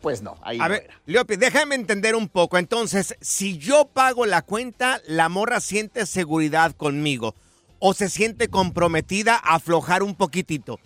pues 0.01 0.21
no. 0.21 0.37
Ahí 0.41 0.59
A 0.59 0.63
no 0.63 0.69
ver, 0.69 0.83
era. 0.85 0.93
Liopi, 1.05 1.35
déjame 1.35 1.75
entender 1.75 2.15
un 2.15 2.27
poco. 2.27 2.57
Entonces, 2.57 3.15
si 3.21 3.57
yo 3.57 3.85
pago 3.85 4.25
la 4.25 4.41
cuenta, 4.41 5.01
la 5.07 5.29
morra 5.29 5.59
siente 5.59 6.05
seguridad 6.05 6.73
conmigo 6.73 7.35
o 7.79 7.93
se 7.93 8.09
siente 8.09 8.47
comprometida 8.47 9.35
a 9.35 9.55
aflojar 9.55 10.03
un 10.03 10.15
poquitito. 10.15 10.79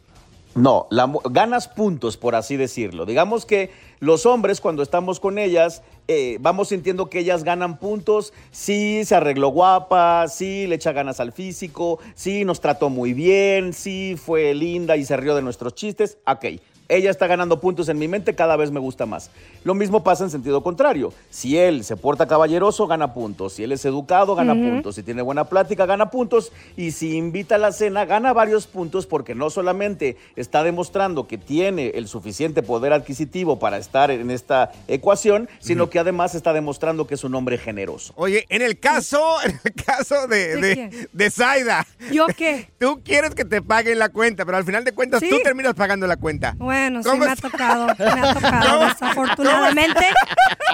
No, 0.55 0.87
la 0.89 1.11
ganas 1.31 1.67
puntos, 1.67 2.15
por 2.15 2.33
así 2.33 2.55
decirlo. 2.55 3.05
Digamos 3.05 3.45
que 3.45 3.71
los 3.99 4.25
hombres, 4.25 4.61
cuando 4.61 4.83
estamos 4.83 5.19
con 5.19 5.37
ellas, 5.37 5.81
eh, 6.07 6.37
vamos 6.39 6.69
sintiendo 6.69 7.09
que 7.09 7.19
ellas 7.19 7.43
ganan 7.43 7.77
puntos. 7.77 8.31
Sí, 8.51 9.03
se 9.03 9.15
arregló 9.15 9.49
guapa, 9.49 10.29
sí, 10.29 10.65
le 10.67 10.75
echa 10.75 10.93
ganas 10.93 11.19
al 11.19 11.33
físico, 11.33 11.99
sí, 12.15 12.45
nos 12.45 12.61
trató 12.61 12.89
muy 12.89 13.13
bien, 13.13 13.73
sí, 13.73 14.15
fue 14.15 14.53
linda 14.53 14.95
y 14.95 15.03
se 15.03 15.17
rió 15.17 15.35
de 15.35 15.41
nuestros 15.41 15.75
chistes. 15.75 16.19
Ok, 16.25 16.45
ella 16.89 17.09
está 17.11 17.27
ganando 17.27 17.59
puntos 17.59 17.89
en 17.89 17.97
mi 17.97 18.07
mente, 18.07 18.35
cada 18.35 18.55
vez 18.55 18.71
me 18.71 18.79
gusta 18.79 19.05
más. 19.05 19.29
Lo 19.63 19.73
mismo 19.73 20.03
pasa 20.03 20.23
en 20.23 20.29
sentido 20.29 20.61
contrario. 20.63 21.13
Si 21.29 21.57
él 21.57 21.83
se 21.83 21.97
porta 21.97 22.27
caballeroso, 22.27 22.87
gana 22.87 23.13
puntos. 23.13 23.53
Si 23.53 23.63
él 23.63 23.71
es 23.71 23.83
educado, 23.85 24.35
gana 24.35 24.53
puntos. 24.53 24.95
Si 24.95 25.03
tiene 25.03 25.21
buena 25.21 25.45
plática, 25.45 25.85
gana 25.85 26.11
puntos. 26.11 26.51
Y 26.77 26.91
si 26.91 27.15
invita 27.15 27.55
a 27.55 27.57
la 27.57 27.71
cena, 27.71 28.05
gana 28.05 28.33
varios 28.33 28.67
puntos 28.67 29.05
porque 29.07 29.33
no 29.35 29.49
solamente 29.49 30.17
está 30.35 30.63
demostrando 30.63 31.27
que 31.27 31.37
tiene 31.37 31.89
el 31.95 32.07
suficiente 32.07 32.61
poder 32.63 32.93
adquisitivo 32.93 33.57
para 33.59 33.77
estar 33.77 34.11
en 34.11 34.29
esta 34.31 34.71
ecuación, 34.87 35.49
sino 35.59 35.89
que 35.89 35.99
además 35.99 36.35
está 36.35 36.53
demostrando 36.53 37.07
que 37.07 37.15
es 37.15 37.23
un 37.23 37.33
hombre 37.35 37.57
generoso. 37.57 38.13
Oye, 38.15 38.45
en 38.49 38.61
el 38.61 38.79
caso, 38.79 39.21
en 39.45 39.59
el 39.63 39.73
caso 39.73 40.27
de, 40.27 40.55
¿De 40.55 40.61
de, 40.61 40.73
quién? 40.73 41.09
de 41.11 41.31
Zaida, 41.31 41.85
¿Yo 42.11 42.27
qué? 42.37 42.69
tú 42.79 43.01
quieres 43.03 43.33
que 43.33 43.45
te 43.45 43.61
paguen 43.61 43.99
la 43.99 44.09
cuenta, 44.09 44.45
pero 44.45 44.57
al 44.57 44.63
final 44.65 44.83
de 44.83 44.91
cuentas 44.91 45.19
Sí. 45.21 45.29
tú 45.29 45.37
terminas 45.43 45.73
pagando 45.73 46.05
la 46.07 46.17
cuenta. 46.17 46.53
Bueno, 46.57 46.74
sí 47.03 47.09
¿Cómo 47.09 47.25
me 47.25 47.31
ha 47.31 47.35
tocado, 47.35 47.87
me 47.97 48.05
ha 48.05 48.33
tocado, 48.33 48.85
desafortunadamente 48.85 50.13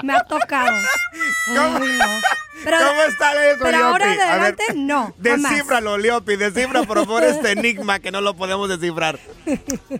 me 0.02 0.14
ha 0.14 0.24
tocado. 0.24 0.76
¿Cómo? 1.46 1.78
Ay, 1.82 1.98
no. 1.98 2.06
Pero, 2.64 2.76
¿Cómo 2.78 3.02
está 3.02 3.46
eso, 3.50 3.58
pero 3.60 3.84
ahora 3.84 4.06
de 4.06 4.12
A 4.12 4.16
ver, 4.16 4.30
adelante, 4.30 4.64
no, 4.76 5.14
jamás. 5.22 5.50
Descífralo, 5.52 5.98
Liopi, 5.98 6.36
descifra 6.36 6.84
por 6.84 6.98
favor 6.98 7.24
este 7.24 7.52
enigma 7.58 7.98
que 7.98 8.12
no 8.12 8.20
lo 8.20 8.34
podemos 8.34 8.68
descifrar. 8.68 9.18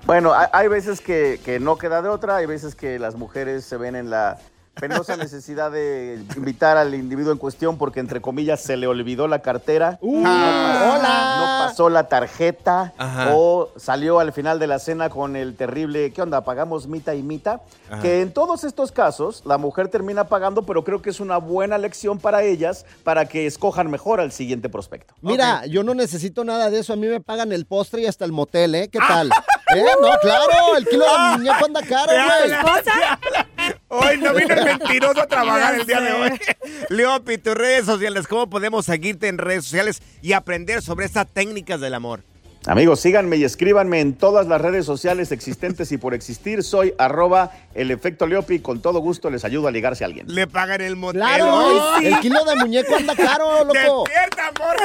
Bueno, 0.05 0.33
hay, 0.33 0.47
hay 0.53 0.69
veces 0.69 1.01
que, 1.01 1.41
que 1.45 1.59
no 1.59 1.77
queda 1.77 2.03
de 2.03 2.09
otra, 2.09 2.37
hay 2.37 2.47
veces 2.47 2.77
que 2.77 3.01
las 3.01 3.17
mujeres 3.17 3.65
se 3.65 3.77
ven 3.77 3.97
en 3.97 4.11
la 4.11 4.39
penosa 4.75 5.17
necesidad 5.17 5.71
de 5.71 6.23
invitar 6.37 6.77
al 6.77 6.95
individuo 6.95 7.33
en 7.33 7.39
cuestión 7.39 7.79
porque, 7.79 8.01
entre 8.01 8.21
comillas, 8.21 8.61
se 8.61 8.77
le 8.77 8.87
olvidó 8.87 9.29
la 9.29 9.41
cartera. 9.41 9.99
Uh, 10.01 10.23
Ah. 10.27 10.95
hola. 10.97 11.37
No 11.63 11.69
pasó 11.69 11.89
la 11.91 12.09
tarjeta 12.09 12.93
Ajá. 12.99 13.31
o 13.35 13.71
salió 13.77 14.19
al 14.21 14.33
final 14.33 14.59
de 14.59 14.67
la 14.67 14.79
cena 14.79 15.11
con 15.11 15.37
el 15.37 15.55
terrible, 15.57 16.13
¿qué 16.13 16.23
onda? 16.23 16.43
¿Pagamos 16.45 16.87
mitad 16.87 17.13
y 17.13 17.23
mitad? 17.23 17.61
Ajá. 17.91 18.03
Que 18.03 18.21
en 18.23 18.33
todos 18.33 18.65
estos 18.65 18.93
casos 18.93 19.43
la 19.45 19.59
mujer 19.59 19.89
termina 19.89 20.25
pagando, 20.25 20.63
pero 20.63 20.85
creo 20.85 21.03
que 21.03 21.11
es 21.11 21.21
una 21.21 21.37
buena 21.39 21.79
lección 21.79 22.19
para 22.19 22.43
ellas 22.43 22.87
para 23.05 23.27
que 23.27 23.47
escojan 23.47 23.91
mejor 23.91 24.21
al 24.21 24.33
siguiente 24.33 24.69
prospecto. 24.69 25.15
Mira, 25.21 25.67
yo 25.67 25.83
no 25.83 25.95
necesito 25.95 26.45
nada 26.45 26.71
de 26.71 26.81
eso. 26.81 26.93
A 26.93 26.97
mí 26.97 27.07
me 27.07 27.21
pagan 27.21 27.53
el 27.53 27.67
postre 27.67 28.03
y 28.03 28.07
hasta 28.07 28.25
el 28.25 28.33
motel, 28.33 28.75
¿eh? 28.75 28.89
¿Qué 28.89 28.99
tal? 28.99 29.31
¿Eh? 29.75 29.85
No, 30.01 30.19
claro, 30.21 30.77
el 30.77 30.87
kilo 30.87 31.05
de 31.05 31.39
muñeco 31.39 31.65
anda 31.65 31.83
caro, 31.83 32.13
güey. 32.13 32.53
habla. 32.53 33.49
Hoy 33.89 34.19
no 34.19 34.35
vino 34.35 34.55
el 34.55 34.65
mentiroso 34.79 35.23
a 35.23 35.27
trabajar 35.27 35.75
el 35.75 35.87
día 35.87 36.01
de 36.01 36.13
hoy. 36.13 36.41
Leopi, 36.89 37.39
tus 37.39 37.55
redes 37.55 37.87
sociales, 37.87 38.27
¿cómo 38.27 38.49
podemos 38.49 38.87
seguirte 38.87 39.29
en 39.29 39.39
redes 39.39 39.65
sociales 39.65 40.03
y 40.21 40.33
aprender 40.33 40.83
sobre 40.83 41.07
estas 41.07 41.27
técnicas 41.29 41.81
del 41.81 41.95
amor? 41.95 42.23
Amigos, 42.67 43.01
síganme 43.01 43.37
y 43.37 43.45
escríbanme 43.45 44.01
en 44.01 44.15
todas 44.15 44.47
las 44.47 44.61
redes 44.61 44.87
sociales 44.87 45.33
existentes 45.33 45.91
y 45.91 45.99
por 45.99 46.15
existir. 46.15 46.63
Soy 46.63 46.95
arroba 46.97 47.51
el 47.75 47.91
efecto 47.91 48.27
Leopi. 48.27 48.61
Con 48.61 48.81
todo 48.81 49.01
gusto 49.01 49.31
les 49.31 49.45
ayudo 49.45 49.67
a 49.67 49.73
ligarse 49.73 50.05
a 50.05 50.07
alguien. 50.07 50.27
Le 50.29 50.47
pagan 50.47 50.81
el 50.81 50.95
motel. 50.95 51.23
Claro, 51.23 51.95
¡Ay! 51.97 52.07
el 52.07 52.21
kilo 52.21 52.45
de 52.45 52.57
muñeco 52.57 52.95
anda 52.95 53.17
caro, 53.17 53.65
loco. 53.65 54.05
¡Despierta, 54.05 54.53
amor! 54.57 54.77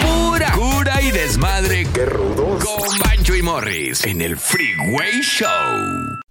Pura 0.00 0.52
cura 0.52 1.02
y 1.02 1.10
desmadre. 1.10 1.86
Qué 1.92 2.06
rudos. 2.06 2.64
Con 2.64 2.98
Bancho 2.98 3.34
y 3.34 3.42
Morris 3.42 4.04
en 4.04 4.22
el 4.22 4.38
Freeway 4.38 5.20
Show. 5.20 6.17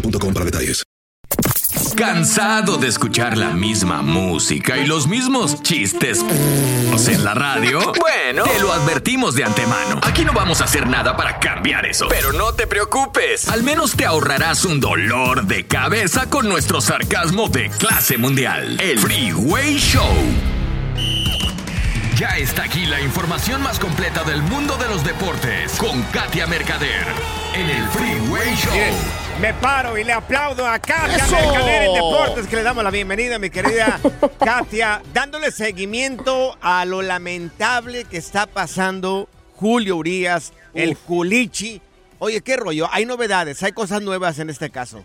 boostmobile.com 0.00 0.34
para 0.34 0.44
detalles. 0.44 0.82
¿Cansado 1.96 2.76
de 2.76 2.88
escuchar 2.88 3.38
la 3.38 3.50
misma 3.50 4.02
música 4.02 4.76
y 4.76 4.86
los 4.86 5.06
mismos 5.08 5.62
chistes 5.62 6.24
en 7.08 7.24
la 7.24 7.34
radio? 7.34 7.80
Bueno, 7.98 8.44
te 8.44 8.60
lo 8.60 8.72
advertimos 8.72 9.34
de 9.34 9.44
antemano. 9.44 10.00
Aquí 10.02 10.24
no 10.24 10.32
vamos 10.32 10.60
a 10.60 10.64
hacer 10.64 10.86
nada 10.86 11.16
para 11.16 11.38
cambiar 11.38 11.86
eso. 11.86 12.06
Pero 12.08 12.32
no 12.32 12.54
te 12.54 12.66
preocupes. 12.66 13.48
Al 13.48 13.62
menos 13.62 13.96
te 13.96 14.04
ahorrarás 14.04 14.64
un 14.64 14.78
dolor 14.78 15.46
de 15.46 15.66
cabeza 15.66 16.28
con 16.28 16.48
nuestro 16.48 16.80
sarcasmo 16.80 17.48
de 17.48 17.70
clase 17.70 18.18
mundial. 18.18 18.78
El 18.80 18.98
Freeway 18.98 19.78
Show. 19.78 20.14
Ya 22.16 22.36
está 22.38 22.64
aquí 22.64 22.86
la 22.86 23.00
información 23.00 23.62
más 23.62 23.78
completa 23.78 24.22
del 24.24 24.42
mundo 24.42 24.76
de 24.76 24.88
los 24.88 25.04
deportes 25.04 25.72
con 25.76 26.02
Katia 26.04 26.46
Mercader 26.46 27.06
en 27.54 27.70
el 27.70 27.88
Freeway 27.88 28.54
Show. 28.54 29.25
Me 29.40 29.52
paro 29.52 29.98
y 29.98 30.04
le 30.04 30.14
aplaudo 30.14 30.66
a 30.66 30.78
Katia 30.78 31.16
¡Eso! 31.16 31.36
Mercader 31.36 31.82
en 31.82 31.94
Deportes, 31.94 32.46
que 32.46 32.56
le 32.56 32.62
damos 32.62 32.82
la 32.82 32.90
bienvenida, 32.90 33.38
mi 33.38 33.50
querida 33.50 34.00
Katia, 34.38 35.02
dándole 35.12 35.50
seguimiento 35.50 36.56
a 36.62 36.86
lo 36.86 37.02
lamentable 37.02 38.04
que 38.04 38.16
está 38.16 38.46
pasando 38.46 39.28
Julio 39.56 39.96
Urias, 39.96 40.54
el 40.72 40.96
Culichi. 40.96 41.82
Oye, 42.18 42.40
qué 42.40 42.56
rollo, 42.56 42.88
hay 42.90 43.04
novedades, 43.04 43.62
hay 43.62 43.72
cosas 43.72 44.00
nuevas 44.00 44.38
en 44.38 44.48
este 44.48 44.70
caso. 44.70 45.04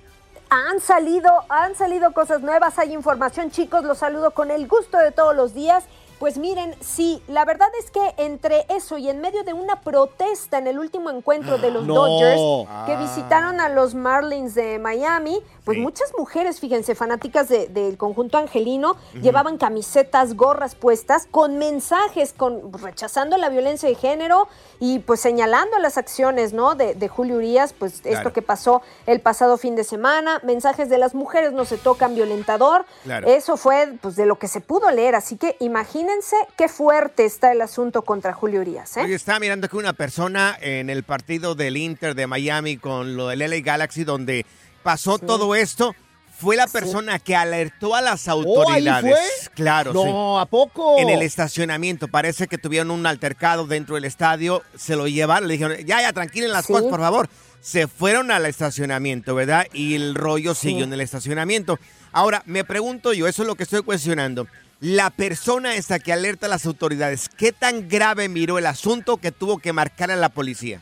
Han 0.50 0.80
salido, 0.80 1.30
han 1.50 1.76
salido 1.76 2.14
cosas 2.14 2.42
nuevas, 2.42 2.80
hay 2.80 2.94
información, 2.94 3.52
chicos, 3.52 3.84
los 3.84 3.98
saludo 3.98 4.32
con 4.32 4.50
el 4.50 4.66
gusto 4.66 4.98
de 4.98 5.12
todos 5.12 5.36
los 5.36 5.54
días. 5.54 5.84
Pues 6.22 6.38
miren, 6.38 6.76
sí, 6.82 7.20
la 7.28 7.46
verdad 7.46 7.68
es 7.80 7.90
que 7.90 8.14
entre 8.18 8.68
eso 8.70 9.00
y 9.00 9.10
en 9.10 9.22
medio 9.22 9.44
de 9.44 9.54
una 9.54 9.82
protesta 9.82 10.60
en 10.60 10.68
el 10.68 10.78
último 10.78 11.10
encuentro 11.10 11.58
de 11.58 11.72
los 11.72 11.84
No. 11.88 11.96
Dodgers 11.96 12.40
que 12.86 12.94
Ah. 12.94 13.00
visitaron 13.02 13.60
a 13.60 13.70
los 13.70 13.96
Marlins 13.96 14.54
de 14.54 14.78
Miami, 14.78 15.42
pues 15.66 15.80
muchas 15.80 16.14
mujeres, 16.16 16.60
fíjense, 16.60 16.94
fanáticas 16.94 17.50
de- 17.50 17.68
del 17.70 17.98
conjunto 17.98 18.38
angelino, 18.38 18.98
llevaban 19.20 19.58
camisetas, 19.58 20.36
gorras 20.36 20.76
puestas 20.76 21.28
con 21.32 21.58
mensajes, 21.58 22.34
con 22.34 22.72
rechazando 22.74 23.38
la 23.38 23.50
violencia 23.50 23.90
de 23.90 23.96
género 23.96 24.48
y 24.80 25.00
pues 25.00 25.22
señalando 25.22 25.80
las 25.80 25.98
acciones, 25.98 26.54
¿no? 26.54 26.76
De, 26.76 26.94
de 26.94 27.08
Julio 27.08 27.38
Urias, 27.38 27.74
pues 27.74 28.02
esto 28.06 28.32
que 28.32 28.44
pasó 28.44 28.84
el 29.08 29.22
pasado 29.22 29.58
fin 29.58 29.76
de 29.76 29.84
semana, 29.84 30.40
mensajes 30.44 30.88
de 30.88 31.00
las 31.00 31.16
mujeres 31.16 31.52
no 31.52 31.66
se 31.66 31.80
tocan, 31.80 32.14
violentador. 32.14 32.86
Claro. 33.04 33.26
Eso 33.28 33.58
fue 33.58 33.94
pues 34.00 34.16
de 34.16 34.28
lo 34.28 34.38
que 34.38 34.48
se 34.48 34.62
pudo 34.62 34.92
leer, 34.92 35.16
así 35.16 35.36
que 35.36 35.58
imagínense 35.60 36.11
qué 36.58 36.68
fuerte 36.68 37.26
está 37.26 37.52
el 37.52 37.62
asunto 37.62 38.02
contra 38.04 38.34
Julio 38.34 38.62
Urias, 38.62 38.98
¿eh? 38.98 39.02
Oye, 39.02 39.16
estaba 39.16 39.40
mirando 39.40 39.68
que 39.70 39.78
una 39.78 39.94
persona 39.94 40.58
en 40.62 40.90
el 40.90 41.04
partido 41.04 41.56
del 41.56 41.78
Inter 41.78 42.16
de 42.16 42.28
Miami 42.28 42.78
con 42.78 43.16
lo 43.16 43.28
del 43.28 43.40
LA 43.40 43.60
Galaxy, 43.62 44.04
donde 44.04 44.46
pasó 44.84 45.18
todo 45.20 45.56
esto, 45.56 45.96
fue 46.42 46.56
la 46.56 46.68
persona 46.68 47.20
que 47.20 47.36
alertó 47.36 47.94
a 47.94 48.02
las 48.02 48.28
autoridades. 48.28 49.12
fue? 49.12 49.54
Claro, 49.54 49.94
No, 49.94 50.02
sí. 50.04 50.42
¿a 50.42 50.46
poco? 50.46 50.98
En 50.98 51.10
el 51.10 51.22
estacionamiento. 51.22 52.08
Parece 52.08 52.48
que 52.48 52.58
tuvieron 52.58 52.90
un 52.90 53.06
altercado 53.06 53.68
dentro 53.68 53.96
del 53.96 54.06
estadio. 54.06 54.64
Se 54.76 54.96
lo 54.96 55.08
llevaron. 55.08 55.48
Le 55.48 55.54
dijeron, 55.54 55.78
ya, 55.86 56.02
ya, 56.02 56.12
tranquilen 56.14 56.52
las 56.52 56.66
cosas, 56.66 56.90
por 56.90 57.00
favor. 57.00 57.30
Se 57.60 57.88
fueron 57.88 58.32
al 58.32 58.48
estacionamiento, 58.48 59.36
¿verdad? 59.36 59.68
Y 59.72 59.94
el 59.94 60.16
rollo 60.16 60.56
siguió 60.56 60.84
en 60.86 60.94
el 60.94 61.02
estacionamiento. 61.02 61.78
Ahora, 62.12 62.42
me 62.48 62.64
pregunto 62.64 63.14
yo, 63.14 63.28
eso 63.28 63.44
es 63.44 63.48
lo 63.48 63.54
que 63.54 63.64
estoy 63.64 63.84
cuestionando. 63.84 64.48
La 64.82 65.12
persona 65.12 65.76
esta 65.76 66.00
que 66.00 66.12
alerta 66.12 66.48
a 66.48 66.50
las 66.50 66.66
autoridades, 66.66 67.30
¿qué 67.30 67.52
tan 67.52 67.88
grave 67.88 68.30
miró 68.30 68.58
el 68.58 68.66
asunto 68.66 69.18
que 69.18 69.32
tuvo 69.32 69.60
que 69.60 69.74
marcar 69.74 70.10
a 70.10 70.16
la 70.16 70.30
policía? 70.30 70.82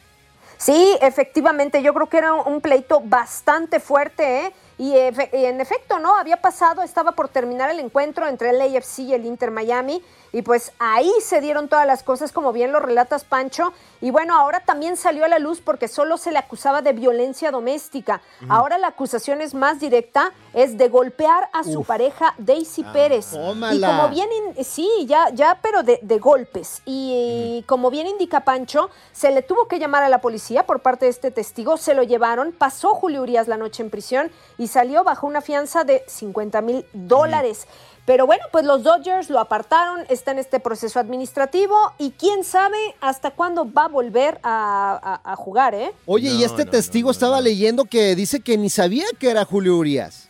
Sí, 0.58 0.98
efectivamente, 1.02 1.84
yo 1.84 1.94
creo 1.94 2.08
que 2.08 2.18
era 2.18 2.34
un 2.34 2.62
pleito 2.62 3.02
bastante 3.02 3.82
fuerte, 3.82 4.46
¿eh? 4.46 4.54
Y 4.78 4.94
en 4.96 5.60
efecto, 5.60 6.00
¿no? 6.00 6.16
Había 6.16 6.38
pasado, 6.38 6.82
estaba 6.82 7.12
por 7.12 7.28
terminar 7.28 7.70
el 7.72 7.82
encuentro 7.82 8.26
entre 8.26 8.52
el 8.52 8.62
AFC 8.62 9.00
y 9.00 9.14
el 9.14 9.26
Inter 9.26 9.52
Miami, 9.52 10.02
y 10.32 10.42
pues 10.42 10.72
ahí 10.80 11.12
se 11.24 11.42
dieron 11.42 11.68
todas 11.68 11.88
las 11.88 12.04
cosas, 12.04 12.32
como 12.32 12.52
bien 12.54 12.72
lo 12.72 12.80
relatas, 12.80 13.24
Pancho. 13.24 13.74
Y 14.02 14.12
bueno, 14.12 14.36
ahora 14.38 14.62
también 14.62 14.96
salió 14.96 15.26
a 15.26 15.28
la 15.28 15.40
luz 15.40 15.60
porque 15.62 15.88
solo 15.88 16.18
se 16.18 16.32
le 16.32 16.38
acusaba 16.38 16.82
de 16.82 16.94
violencia 16.94 17.52
doméstica. 17.52 18.22
Ahora 18.48 18.78
la 18.78 18.88
acusación 18.88 19.42
es 19.42 19.54
más 19.54 19.80
directa, 19.80 20.32
es 20.54 20.78
de 20.78 20.88
golpear 20.88 21.50
a 21.52 21.64
su 21.64 21.80
Uf. 21.80 21.88
pareja 21.88 22.34
Daisy 22.38 22.84
Pérez. 22.94 23.34
Y 23.78 23.82
como 23.98 24.10
bien, 24.10 24.30
in- 24.32 24.64
sí, 24.64 24.90
ya, 25.06 25.30
ya, 25.34 25.60
pero 25.62 25.84
de, 25.84 26.00
de 26.02 26.20
golpes. 26.20 26.82
Y 26.86 27.64
como 27.68 27.90
bien 27.90 28.08
indica 28.08 28.42
Pancho, 28.42 28.90
se 29.12 29.32
le 29.32 29.42
tuvo 29.42 29.68
que 29.68 29.80
llamar 29.80 30.04
a 30.04 30.10
la 30.10 30.22
policía 30.22 30.66
por 30.66 30.80
parte 30.82 31.06
de 31.06 31.12
este 31.12 31.32
testigo, 31.32 31.78
se 31.78 31.94
lo 31.94 32.04
llevaron, 32.04 32.52
pasó 32.52 32.94
Julio 32.96 33.22
Urias 33.22 33.48
la 33.48 33.58
noche 33.58 33.84
en 33.84 33.90
prisión 33.90 34.32
y 34.58 34.68
salió 34.68 35.04
bajo 35.04 35.28
una 35.28 35.42
fianza 35.42 35.84
de 35.84 36.04
50 36.08 36.62
mil 36.62 36.86
dólares. 36.94 37.68
Pero 38.10 38.26
bueno, 38.26 38.44
pues 38.52 38.66
los 38.66 38.82
Dodgers 38.82 39.30
lo 39.30 39.40
apartaron, 39.40 40.04
está 40.10 40.32
en 40.32 40.40
este 40.40 40.60
proceso 40.60 41.00
administrativo 41.00 41.76
y 42.00 42.10
quién 42.10 42.44
sabe 42.44 42.96
hasta 43.02 43.30
cuándo 43.30 43.72
va 43.72 43.84
a 43.84 43.88
volver 43.88 44.40
a, 44.42 45.22
a- 45.24 45.32
a 45.34 45.36
jugar, 45.36 45.76
¿eh? 45.76 45.92
Oye, 46.08 46.32
y 46.32 46.44
este 46.44 46.66
testigo 46.66 47.12
estaba 47.12 47.40
leyendo 47.40 47.86
que 47.86 48.16
dice 48.16 48.40
que 48.40 48.58
ni 48.58 48.72
sabía 48.72 49.06
que 49.20 49.30
era 49.30 49.46
Julio 49.46 49.78
Urias. 49.78 50.26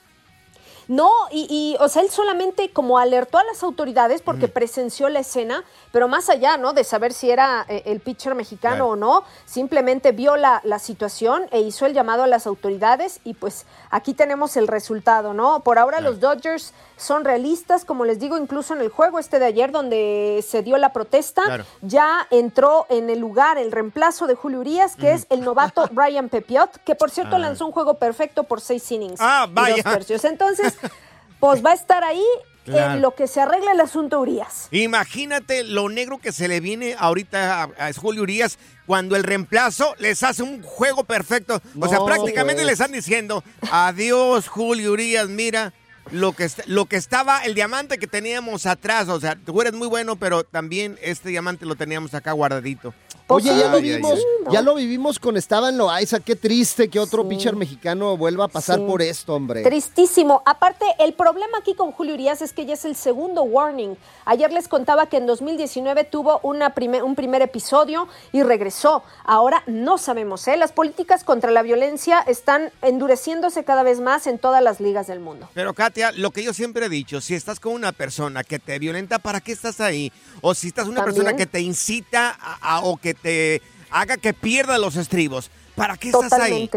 No, 0.89 1.11
y, 1.31 1.45
y, 1.51 1.77
o 1.83 1.87
sea, 1.87 2.01
él 2.01 2.09
solamente 2.09 2.71
como 2.73 2.97
alertó 2.97 3.37
a 3.37 3.43
las 3.43 3.61
autoridades 3.61 4.23
porque 4.23 4.47
presenció 4.47 5.07
la 5.07 5.19
escena, 5.19 5.63
pero 5.91 6.07
más 6.07 6.29
allá, 6.29 6.57
¿no? 6.57 6.73
De 6.73 6.83
saber 6.83 7.13
si 7.13 7.29
era 7.29 7.63
eh, 7.69 7.83
el 7.85 7.99
pitcher 7.99 8.33
mexicano 8.33 8.75
Claro. 8.75 8.87
o 8.89 8.95
no, 8.95 9.23
simplemente 9.45 10.11
vio 10.13 10.35
la, 10.35 10.61
la 10.63 10.79
situación 10.79 11.43
e 11.51 11.61
hizo 11.61 11.85
el 11.85 11.93
llamado 11.93 12.23
a 12.23 12.27
las 12.27 12.47
autoridades 12.47 13.19
y 13.23 13.35
pues 13.35 13.67
aquí 13.91 14.15
tenemos 14.15 14.57
el 14.57 14.67
resultado, 14.67 15.33
¿no? 15.35 15.59
Por 15.59 15.77
ahora 15.77 16.01
los 16.01 16.19
Dodgers 16.19 16.73
son 16.99 17.23
realistas, 17.23 17.85
como 17.85 18.03
les 18.03 18.19
digo, 18.19 18.37
incluso 18.37 18.73
en 18.75 18.81
el 18.81 18.89
juego 18.89 19.19
este 19.19 19.39
de 19.39 19.45
ayer 19.45 19.71
donde 19.71 20.43
se 20.45 20.61
dio 20.61 20.77
la 20.77 20.91
protesta, 20.91 21.43
Claro. 21.43 21.65
ya 21.81 22.27
entró 22.29 22.85
en 22.89 23.09
el 23.09 23.19
lugar 23.19 23.57
el 23.57 23.71
reemplazo 23.71 24.27
de 24.27 24.35
Julio 24.35 24.59
Urias, 24.59 24.95
que 24.97 25.13
es 25.13 25.25
el 25.29 25.41
novato 25.41 25.87
Brian 25.93 26.27
Pepiot, 26.29 26.83
que 26.83 26.95
por 26.95 27.09
cierto 27.09 27.37
Ah. 27.37 27.39
lanzó 27.39 27.65
un 27.65 27.71
juego 27.71 27.93
perfecto 27.95 28.43
por 28.43 28.59
seis 28.61 28.91
innings 28.91 29.19
Ah, 29.21 29.45
y 29.49 29.53
vaya. 29.53 29.75
dos 29.83 29.93
tercios. 29.93 30.25
Entonces, 30.25 30.75
pues 31.39 31.65
va 31.65 31.71
a 31.71 31.75
estar 31.75 32.03
ahí 32.03 32.25
Claro. 32.65 32.93
en 32.95 33.01
lo 33.01 33.15
que 33.15 33.25
se 33.27 33.41
arregla 33.41 33.71
el 33.71 33.79
asunto 33.79 34.19
Urias. 34.19 34.67
Imagínate 34.71 35.63
lo 35.63 35.89
negro 35.89 36.19
que 36.19 36.31
se 36.31 36.47
le 36.47 36.59
viene 36.59 36.95
ahorita 36.99 37.63
a, 37.63 37.87
a 37.87 37.93
Julio 37.93 38.21
Urias 38.23 38.59
cuando 38.85 39.15
el 39.15 39.23
reemplazo 39.23 39.95
les 39.97 40.21
hace 40.21 40.43
un 40.43 40.61
juego 40.61 41.03
perfecto. 41.03 41.61
o 41.79 41.87
sea, 41.87 42.03
prácticamente 42.05 42.55
pues. 42.61 42.65
le 42.67 42.73
están 42.73 42.91
diciendo, 42.91 43.43
adiós 43.71 44.47
Julio 44.49 44.91
Urias, 44.91 45.29
mira 45.29 45.73
lo 46.11 46.31
que, 46.33 46.47
lo 46.65 46.85
que 46.85 46.95
estaba, 46.95 47.43
el 47.45 47.53
diamante 47.55 47.97
que 47.97 48.07
teníamos 48.07 48.65
atrás. 48.65 49.07
O 49.09 49.19
sea, 49.19 49.35
tú 49.35 49.59
eres 49.61 49.73
muy 49.73 49.87
bueno, 49.87 50.15
pero 50.15 50.43
también 50.43 50.97
este 51.01 51.29
diamante 51.29 51.65
lo 51.65 51.75
teníamos 51.75 52.13
acá 52.13 52.31
guardadito. 52.31 52.93
Oye, 53.31 53.55
ya 53.55 53.67
lo 53.69 53.79
vimos, 53.79 54.13
ay. 54.47 54.53
ya 54.53 54.61
lo 54.63 54.73
vivimos 54.73 55.19
con 55.19 55.37
Esteban 55.37 55.77
Loaiza. 55.77 56.19
Qué 56.19 56.35
triste 56.35 56.89
que 56.89 56.99
otro 56.99 57.29
pitcher 57.29 57.55
mexicano 57.55 58.17
vuelva 58.17 58.45
a 58.45 58.47
pasar 58.47 58.79
Sí. 58.79 58.85
por 58.87 59.03
esto, 59.03 59.35
hombre. 59.35 59.61
Tristísimo. 59.61 60.41
Aparte, 60.47 60.83
el 60.97 61.13
problema 61.13 61.59
aquí 61.59 61.75
con 61.75 61.91
Julio 61.91 62.15
Urias 62.15 62.41
es 62.41 62.53
que 62.53 62.65
ya 62.65 62.73
es 62.73 62.85
el 62.85 62.95
segundo 62.95 63.43
warning. 63.43 63.95
Ayer 64.25 64.51
les 64.51 64.67
contaba 64.67 65.05
que 65.09 65.17
en 65.17 65.27
2019 65.27 66.05
tuvo 66.05 66.39
una 66.41 66.73
prime- 66.73 67.03
un 67.03 67.13
primer 67.13 67.43
episodio 67.43 68.07
y 68.31 68.41
regresó. 68.41 69.03
Ahora 69.25 69.61
no 69.67 69.99
sabemos, 69.99 70.47
¿eh? 70.47 70.57
Las 70.57 70.71
políticas 70.71 71.23
contra 71.23 71.51
la 71.51 71.61
violencia 71.61 72.21
están 72.21 72.71
endureciéndose 72.81 73.63
cada 73.63 73.83
vez 73.83 73.99
más 73.99 74.25
en 74.25 74.39
todas 74.39 74.63
las 74.63 74.79
ligas 74.79 75.05
del 75.05 75.19
mundo. 75.19 75.47
Pero 75.53 75.75
Katia, 75.99 76.11
lo 76.21 76.31
que 76.31 76.43
yo 76.43 76.53
siempre 76.53 76.85
he 76.85 76.89
dicho, 76.89 77.19
si 77.19 77.35
estás 77.35 77.59
con 77.59 77.73
una 77.73 77.91
persona 77.91 78.43
que 78.45 78.57
te 78.57 78.79
violenta, 78.79 79.19
¿para 79.19 79.41
qué 79.41 79.51
estás 79.51 79.81
ahí? 79.81 80.11
O 80.41 80.55
si 80.55 80.67
estás 80.67 80.87
una 80.87 81.03
persona 81.03 81.31
que 81.37 81.45
te 81.45 81.59
incita 81.59 82.29
a- 82.39 82.57
a- 82.77 82.81
o 82.81 82.95
que 82.97 83.13
te 83.13 83.61
haga 83.89 84.15
que 84.17 84.33
pierda 84.33 84.77
los 84.77 84.95
estribos, 84.95 85.51
¿para 85.75 85.97
qué 85.97 86.09
estás 86.09 86.29
ahí? 86.45 86.69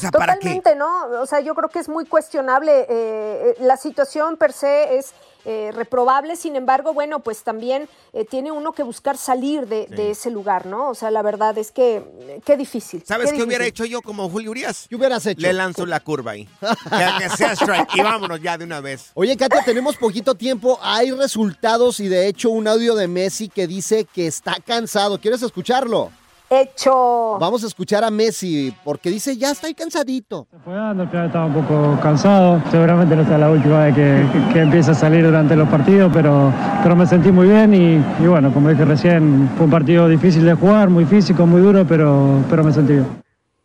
Totalmente. 0.00 0.06
O 0.06 0.10
sea, 0.10 0.10
¿para 0.10 0.32
qué? 0.34 0.60
Totalmente, 0.60 0.74
¿no? 0.76 1.20
O 1.22 1.26
sea, 1.26 1.40
yo 1.40 1.54
creo 1.54 1.68
que 1.68 1.78
es 1.78 1.88
muy 1.88 2.04
cuestionable. 2.06 2.86
eh, 2.88 3.54
la 3.60 3.76
situación 3.76 4.36
per 4.36 4.52
se 4.52 4.98
es 4.98 5.12
eh, 5.44 5.70
reprobable, 5.72 6.36
sin 6.36 6.56
embargo, 6.56 6.92
bueno, 6.92 7.20
pues 7.20 7.42
también 7.42 7.88
eh, 8.12 8.24
tiene 8.24 8.52
uno 8.52 8.72
que 8.72 8.82
buscar 8.82 9.16
salir 9.16 9.66
de, 9.66 9.86
de 9.86 10.10
ese 10.10 10.30
lugar, 10.30 10.66
¿no? 10.66 10.90
O 10.90 10.94
sea, 10.94 11.10
la 11.10 11.22
verdad 11.22 11.56
es 11.56 11.70
que 11.70 11.96
eh, 11.96 12.40
qué 12.44 12.56
difícil. 12.56 13.02
¿Sabes 13.06 13.30
qué, 13.30 13.38
qué 13.38 13.42
hubiera 13.44 13.64
hecho 13.64 13.84
yo 13.84 14.02
como 14.02 14.28
Julio 14.28 14.50
Urias? 14.50 14.86
¿Qué 14.88 14.96
hubieras 14.96 15.24
hecho? 15.26 15.40
Le 15.40 15.52
lanzo 15.52 15.86
la 15.86 16.00
curva 16.00 16.32
ahí. 16.32 16.46
que, 16.60 17.06
que 17.22 17.30
sea 17.36 17.52
strike. 17.52 17.94
Y 17.94 18.02
vámonos 18.02 18.42
ya 18.42 18.58
de 18.58 18.64
una 18.64 18.80
vez. 18.80 19.10
Oye, 19.14 19.36
Katia, 19.36 19.62
tenemos 19.64 19.96
poquito 19.96 20.34
tiempo. 20.34 20.78
Hay 20.82 21.12
resultados 21.12 22.00
y 22.00 22.08
de 22.08 22.26
hecho 22.26 22.50
un 22.50 22.68
audio 22.68 22.94
de 22.94 23.08
Messi 23.08 23.48
que 23.48 23.66
dice 23.66 24.04
que 24.04 24.26
está 24.26 24.56
cansado. 24.64 25.18
¿Quieres 25.20 25.42
escucharlo? 25.42 26.10
Hecho. 26.50 27.36
Vamos 27.38 27.62
a 27.62 27.66
escuchar 27.66 28.04
a 28.04 28.10
Messi 28.10 28.74
porque 28.84 29.10
dice, 29.10 29.36
ya 29.36 29.50
estoy 29.50 29.74
cansadito. 29.74 30.46
Jugando, 30.64 31.02
al 31.02 31.10
final 31.10 31.26
estaba 31.26 31.44
un 31.46 31.54
poco 31.54 32.00
cansado. 32.02 32.62
Seguramente 32.70 33.14
no 33.14 33.26
sea 33.26 33.36
la 33.38 33.50
última 33.50 33.84
vez 33.84 33.94
que, 33.94 34.26
que, 34.32 34.52
que 34.54 34.60
empiece 34.60 34.90
a 34.90 34.94
salir 34.94 35.24
durante 35.24 35.54
los 35.56 35.68
partidos, 35.68 36.10
pero, 36.12 36.52
pero 36.82 36.96
me 36.96 37.06
sentí 37.06 37.30
muy 37.30 37.48
bien 37.48 37.74
y, 37.74 38.22
y 38.24 38.26
bueno, 38.26 38.52
como 38.54 38.70
dije 38.70 38.84
recién, 38.84 39.50
fue 39.56 39.66
un 39.66 39.70
partido 39.70 40.08
difícil 40.08 40.44
de 40.46 40.54
jugar, 40.54 40.88
muy 40.88 41.04
físico, 41.04 41.44
muy 41.46 41.60
duro, 41.60 41.86
pero, 41.86 42.42
pero 42.48 42.64
me 42.64 42.72
sentí 42.72 42.94
bien. 42.94 43.22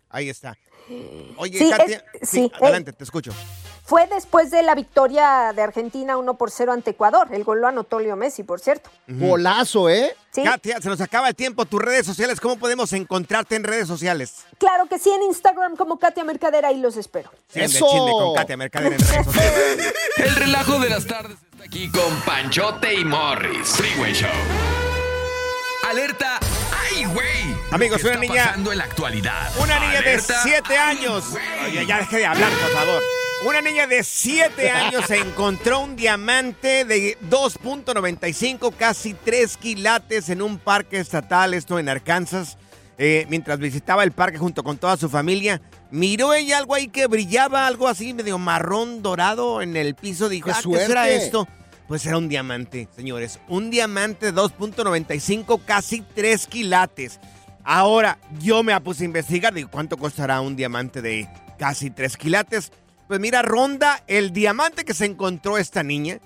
Ahí 0.10 0.28
está. 0.30 0.54
Oye, 1.38 1.58
Sí, 1.58 1.70
Katia. 1.72 2.04
es- 2.20 2.30
sí, 2.30 2.42
sí, 2.44 2.52
adelante, 2.62 2.92
te 2.92 3.04
escucho. 3.06 3.32
Fue 3.86 4.08
después 4.08 4.50
de 4.52 4.64
la 4.64 4.76
victoria 4.76 5.52
de 5.56 5.62
Argentina 5.62 6.18
1 6.18 6.34
por 6.36 6.52
0 6.52 6.72
ante 6.72 6.92
Ecuador. 6.92 7.28
El 7.32 7.44
gol 7.44 7.60
lo 7.62 7.68
anotó 7.68 8.00
Leo 8.00 8.16
Messi, 8.16 8.44
por 8.44 8.60
cierto. 8.62 8.90
Golazo, 9.08 9.90
¿eh? 9.90 10.16
Sí. 10.34 10.44
Katia, 10.44 10.82
se 10.82 10.90
nos 10.90 11.00
acaba 11.00 11.30
el 11.30 11.36
tiempo. 11.36 11.66
Tus 11.66 11.80
redes 11.82 12.06
sociales, 12.06 12.40
¿cómo 12.40 12.58
podemos 12.58 12.92
encontrarte 12.94 13.56
en 13.56 13.64
redes 13.64 13.88
sociales? 13.88 14.34
Claro 14.58 14.88
que 14.88 14.98
sí, 14.98 15.12
en 15.12 15.22
Instagram 15.24 15.76
como 15.76 16.00
Katia 16.00 16.24
Mercader, 16.24 16.66
ahí 16.66 16.80
los 16.80 16.98
espero. 16.98 17.32
El 17.54 17.70
chisme 17.70 17.88
con 18.12 18.34
Katia 18.36 18.58
Mercader 18.58 18.94
en 18.94 19.00
redes 19.00 19.26
sociales. 19.26 19.94
El 20.18 20.36
relajo 20.36 20.80
de 20.80 20.90
las 20.90 21.06
tardes 21.06 21.38
está 21.52 21.64
aquí 21.66 21.90
con 21.90 22.20
Panchote 22.22 22.94
y 22.96 23.06
Morris. 23.06 23.68
Freeway 23.70 24.14
Show. 24.14 24.30
Alerta. 25.90 26.40
¡Ay, 26.92 27.06
güey! 27.06 27.56
Amigos, 27.72 28.04
una 28.04 28.16
niña- 28.16 28.46
pasando 28.46 28.72
en 28.72 28.78
la 28.80 28.84
actualidad. 28.86 29.52
Una 29.58 29.80
niña 29.80 29.92
de 29.92 29.98
Alerta. 29.98 30.42
7 30.44 30.78
años. 30.78 31.26
Oye, 31.66 31.86
ya 31.86 31.98
deje 32.00 32.18
de 32.18 32.26
hablar, 32.26 32.50
por 32.52 32.70
favor. 32.72 33.04
Una 33.46 33.62
niña 33.62 33.88
de 33.88 34.04
7 34.04 34.70
años 34.72 35.06
se 35.08 35.18
encontró 35.18 35.82
un 35.82 35.96
diamante 35.96 36.86
de 36.86 37.18
2.95, 37.30 38.74
casi 38.76 39.14
3 39.14 39.58
quilates 39.58 40.30
en 40.30 40.42
un 40.42 40.58
parque 40.58 41.00
estatal, 41.00 41.54
esto 41.54 41.78
en 41.80 41.90
Arkansas. 41.90 42.58
Eh, 42.98 43.26
mientras 43.28 43.58
visitaba 43.60 44.04
el 44.04 44.12
parque 44.12 44.38
junto 44.38 44.64
con 44.64 44.78
toda 44.78 44.96
su 44.98 45.10
familia, 45.10 45.62
miró 45.92 46.34
ella 46.34 46.60
algo 46.60 46.76
ahí 46.76 46.88
que 46.88 47.08
brillaba, 47.08 47.66
algo 47.68 47.88
así 47.88 48.14
medio 48.14 48.38
marrón 48.38 49.02
dorado 49.02 49.62
en 49.62 49.76
el 49.76 49.96
piso. 49.96 50.30
Dijo, 50.30 50.50
¡Qué 50.50 50.56
"Ah, 50.56 50.62
¿qué 50.64 50.86
será 50.86 51.10
esto? 51.10 51.48
Pues 51.88 52.06
era 52.06 52.18
un 52.18 52.30
diamante, 52.30 52.88
señores. 52.96 53.40
Un 53.50 53.72
diamante 53.72 54.28
de 54.28 54.34
2.95, 54.34 55.60
casi 55.66 56.02
3 56.02 56.48
quilates. 56.48 57.20
Ahora, 57.66 58.20
yo 58.40 58.64
me 58.64 58.80
puse 58.80 59.04
a 59.04 59.06
investigar, 59.06 59.54
digo, 59.54 59.70
¿cuánto 59.70 59.98
costará 59.98 60.40
un 60.40 60.56
diamante 60.56 61.02
de 61.02 61.28
casi 61.58 61.90
3 61.90 62.16
quilates? 62.16 62.72
Pues 63.08 63.20
mira, 63.20 63.42
ronda 63.42 64.04
el 64.08 64.32
diamante 64.34 64.86
que 64.86 64.94
se 64.94 65.06
encontró 65.06 65.58
esta 65.58 65.84
niña, 65.84 66.20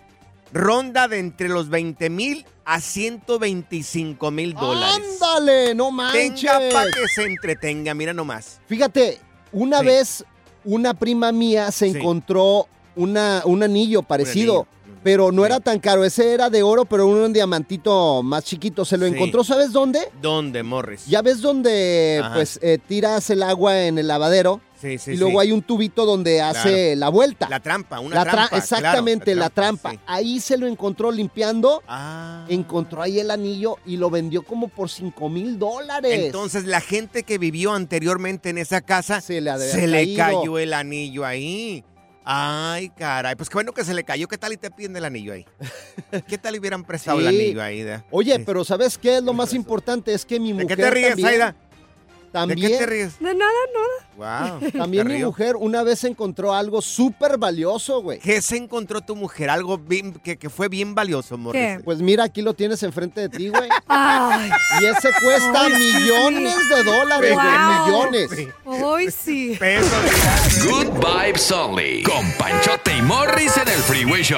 ronda 0.54 1.08
de 1.08 1.20
entre 1.20 1.50
los 1.50 1.70
20 1.70 2.10
mil 2.10 2.46
a 2.66 2.80
125 2.82 4.32
mil 4.32 4.54
dólares. 4.54 5.06
¡Ándale! 5.22 5.76
¡No 5.76 5.92
manches! 5.92 6.42
Tenga 6.42 6.60
para 6.72 6.92
que 6.92 7.08
se 7.14 7.24
entretenga, 7.24 7.94
mira 7.94 8.14
nomás. 8.14 8.60
Fíjate, 8.68 9.20
una 9.52 9.80
Sí. 9.80 9.86
vez 9.86 10.26
una 10.64 10.94
prima 10.94 11.32
mía 11.32 11.72
se 11.72 11.92
Sí. 11.92 11.98
encontró 11.98 12.68
una, 12.96 13.42
un 13.46 13.64
anillo 13.64 14.04
parecido. 14.04 14.68
Pero 15.08 15.32
no 15.32 15.46
era 15.46 15.62
tan 15.62 15.80
caro, 15.80 16.04
ese 16.04 16.34
era 16.34 16.50
de 16.50 16.64
oro, 16.64 16.84
pero 16.84 17.08
un 17.08 17.32
diamantito 17.32 18.22
más 18.24 18.44
chiquito. 18.44 18.84
Se 18.84 18.98
lo 18.98 19.08
Sí. 19.08 19.14
encontró, 19.14 19.42
¿sabes 19.42 19.72
dónde? 19.72 20.00
¿Dónde, 20.22 20.64
Morris? 20.64 21.06
Ya 21.08 21.22
ves 21.22 21.40
donde 21.40 22.20
Ajá. 22.22 22.34
pues 22.36 22.60
eh, 22.62 22.78
tiras 22.86 23.30
el 23.30 23.42
agua 23.42 23.84
en 23.86 23.98
el 24.00 24.08
lavadero 24.08 24.60
Sí, 24.82 24.98
sí, 24.98 25.12
y 25.12 25.18
luego 25.18 25.40
hay 25.40 25.54
un 25.54 25.62
tubito 25.62 26.06
donde 26.06 26.42
hace 26.42 26.70
Claro. 26.94 27.00
la 27.00 27.10
vuelta. 27.10 27.48
La 27.50 27.60
trampa, 27.62 28.02
una 28.02 28.16
La 28.16 28.26
tra- 28.26 28.32
trampa. 28.32 28.58
exactamente, 28.58 29.26
claro, 29.32 29.40
la 29.40 29.50
trampa. 29.50 29.94
Ahí 30.06 30.42
se 30.42 30.58
lo 30.58 30.68
encontró 30.68 31.10
limpiando. 31.10 31.82
Ah. 31.88 32.46
Encontró 32.50 33.02
ahí 33.02 33.18
el 33.20 33.32
anillo 33.32 33.78
y 33.86 33.96
lo 33.96 34.10
vendió 34.10 34.44
como 34.44 34.68
por 34.68 34.90
5 34.90 35.30
mil 35.30 35.58
dólares. 35.58 36.26
Entonces 36.26 36.66
la 36.66 36.82
gente 36.82 37.24
que 37.24 37.38
vivió 37.38 37.72
anteriormente 37.74 38.50
en 38.50 38.58
esa 38.58 38.82
casa 38.82 39.22
se 39.22 39.40
le, 39.40 39.58
se 39.58 39.88
le 39.88 40.14
cayó 40.16 40.60
el 40.60 40.74
anillo 40.74 41.26
ahí. 41.26 41.84
Ay, 42.30 42.90
caray. 42.90 43.36
Pues 43.38 43.48
qué 43.50 43.54
bueno 43.56 43.72
que 43.72 43.86
se 43.86 43.94
le 43.94 44.04
cayó. 44.04 44.28
¿Qué 44.28 44.38
tal 44.38 44.52
y 44.52 44.58
te 44.58 44.70
piden 44.70 44.98
el 44.98 45.06
anillo 45.06 45.32
ahí? 45.32 45.46
¿Qué 46.28 46.38
tal 46.38 46.60
hubieran 46.60 46.84
prestado 46.84 47.22
el 47.22 47.28
anillo 47.28 47.62
ahí? 47.64 47.84
de- 47.84 48.04
Oye, 48.12 48.38
pero 48.40 48.66
¿sabes 48.66 48.98
qué 48.98 49.18
es 49.20 49.24
lo 49.24 49.32
más 49.32 49.54
importante? 49.54 50.14
Es 50.14 50.26
que 50.26 50.38
mi 50.38 50.52
¿De 50.52 50.62
mujer 50.64 50.76
qué 50.78 50.84
te 50.84 50.90
ríes, 50.90 51.08
también, 51.12 51.28
Aida? 51.30 51.56
También, 52.32 52.60
¿De 52.60 52.68
qué 52.68 52.78
te 52.78 52.86
ríes? 52.86 53.20
De 53.20 53.34
nada, 53.34 53.52
nada. 53.74 54.60
Wow. 54.60 54.72
También 54.78 55.08
mi 55.08 55.24
mujer 55.24 55.56
una 55.58 55.84
vez 55.84 56.04
encontró 56.04 56.54
algo 56.54 56.82
súper 56.82 57.38
valioso, 57.38 58.02
güey. 58.02 58.20
¿Qué 58.20 58.42
se 58.42 58.58
encontró 58.58 59.02
tu 59.02 59.16
mujer? 59.16 59.50
Algo 59.50 59.78
bien- 59.78 60.14
que, 60.14 60.38
que 60.38 60.50
fue 60.50 60.68
bien 60.68 60.94
valioso, 60.96 61.38
Morris. 61.38 61.80
Pues 61.84 62.00
mira, 62.02 62.24
aquí 62.26 62.42
lo 62.42 62.54
tienes 62.54 62.82
enfrente 62.84 63.22
de 63.22 63.30
ti, 63.30 63.50
güey. 63.50 63.70
Ay. 63.88 64.50
Y 64.82 64.86
ese 64.86 65.10
cuesta 65.24 65.62
Ay, 65.66 65.74
sí. 65.76 65.98
millones 66.00 66.56
de 66.70 66.84
dólares, 66.84 67.34
güey. 67.34 67.86
Millones. 67.86 68.48
Hoy 68.66 69.12
sí. 69.12 69.58
Good 69.58 70.88
vibes 71.00 71.52
only. 71.52 72.04
Con 72.04 72.32
Panchote 72.38 72.96
y 72.98 73.02
Morris 73.02 73.56
en 73.58 73.68
el 73.68 73.80
Freeway 73.80 74.24
Show. 74.24 74.38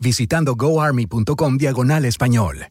visitando 0.00 0.56
goarmy.com 0.56 1.56
diagonal 1.56 2.04
español. 2.04 2.70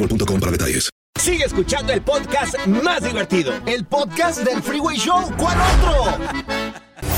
boostmobile.com 0.00 0.40
para 0.40 0.52
detalles. 0.52 0.90
Sigue 1.18 1.44
escuchando 1.44 1.92
el 1.92 2.00
podcast 2.00 2.56
más 2.66 3.02
divertido. 3.02 3.52
El 3.66 3.84
podcast 3.84 4.40
del 4.40 4.62
Freeway 4.62 4.96
Show. 4.96 5.30
¿Cuál 5.36 5.58
otro? 5.60 6.18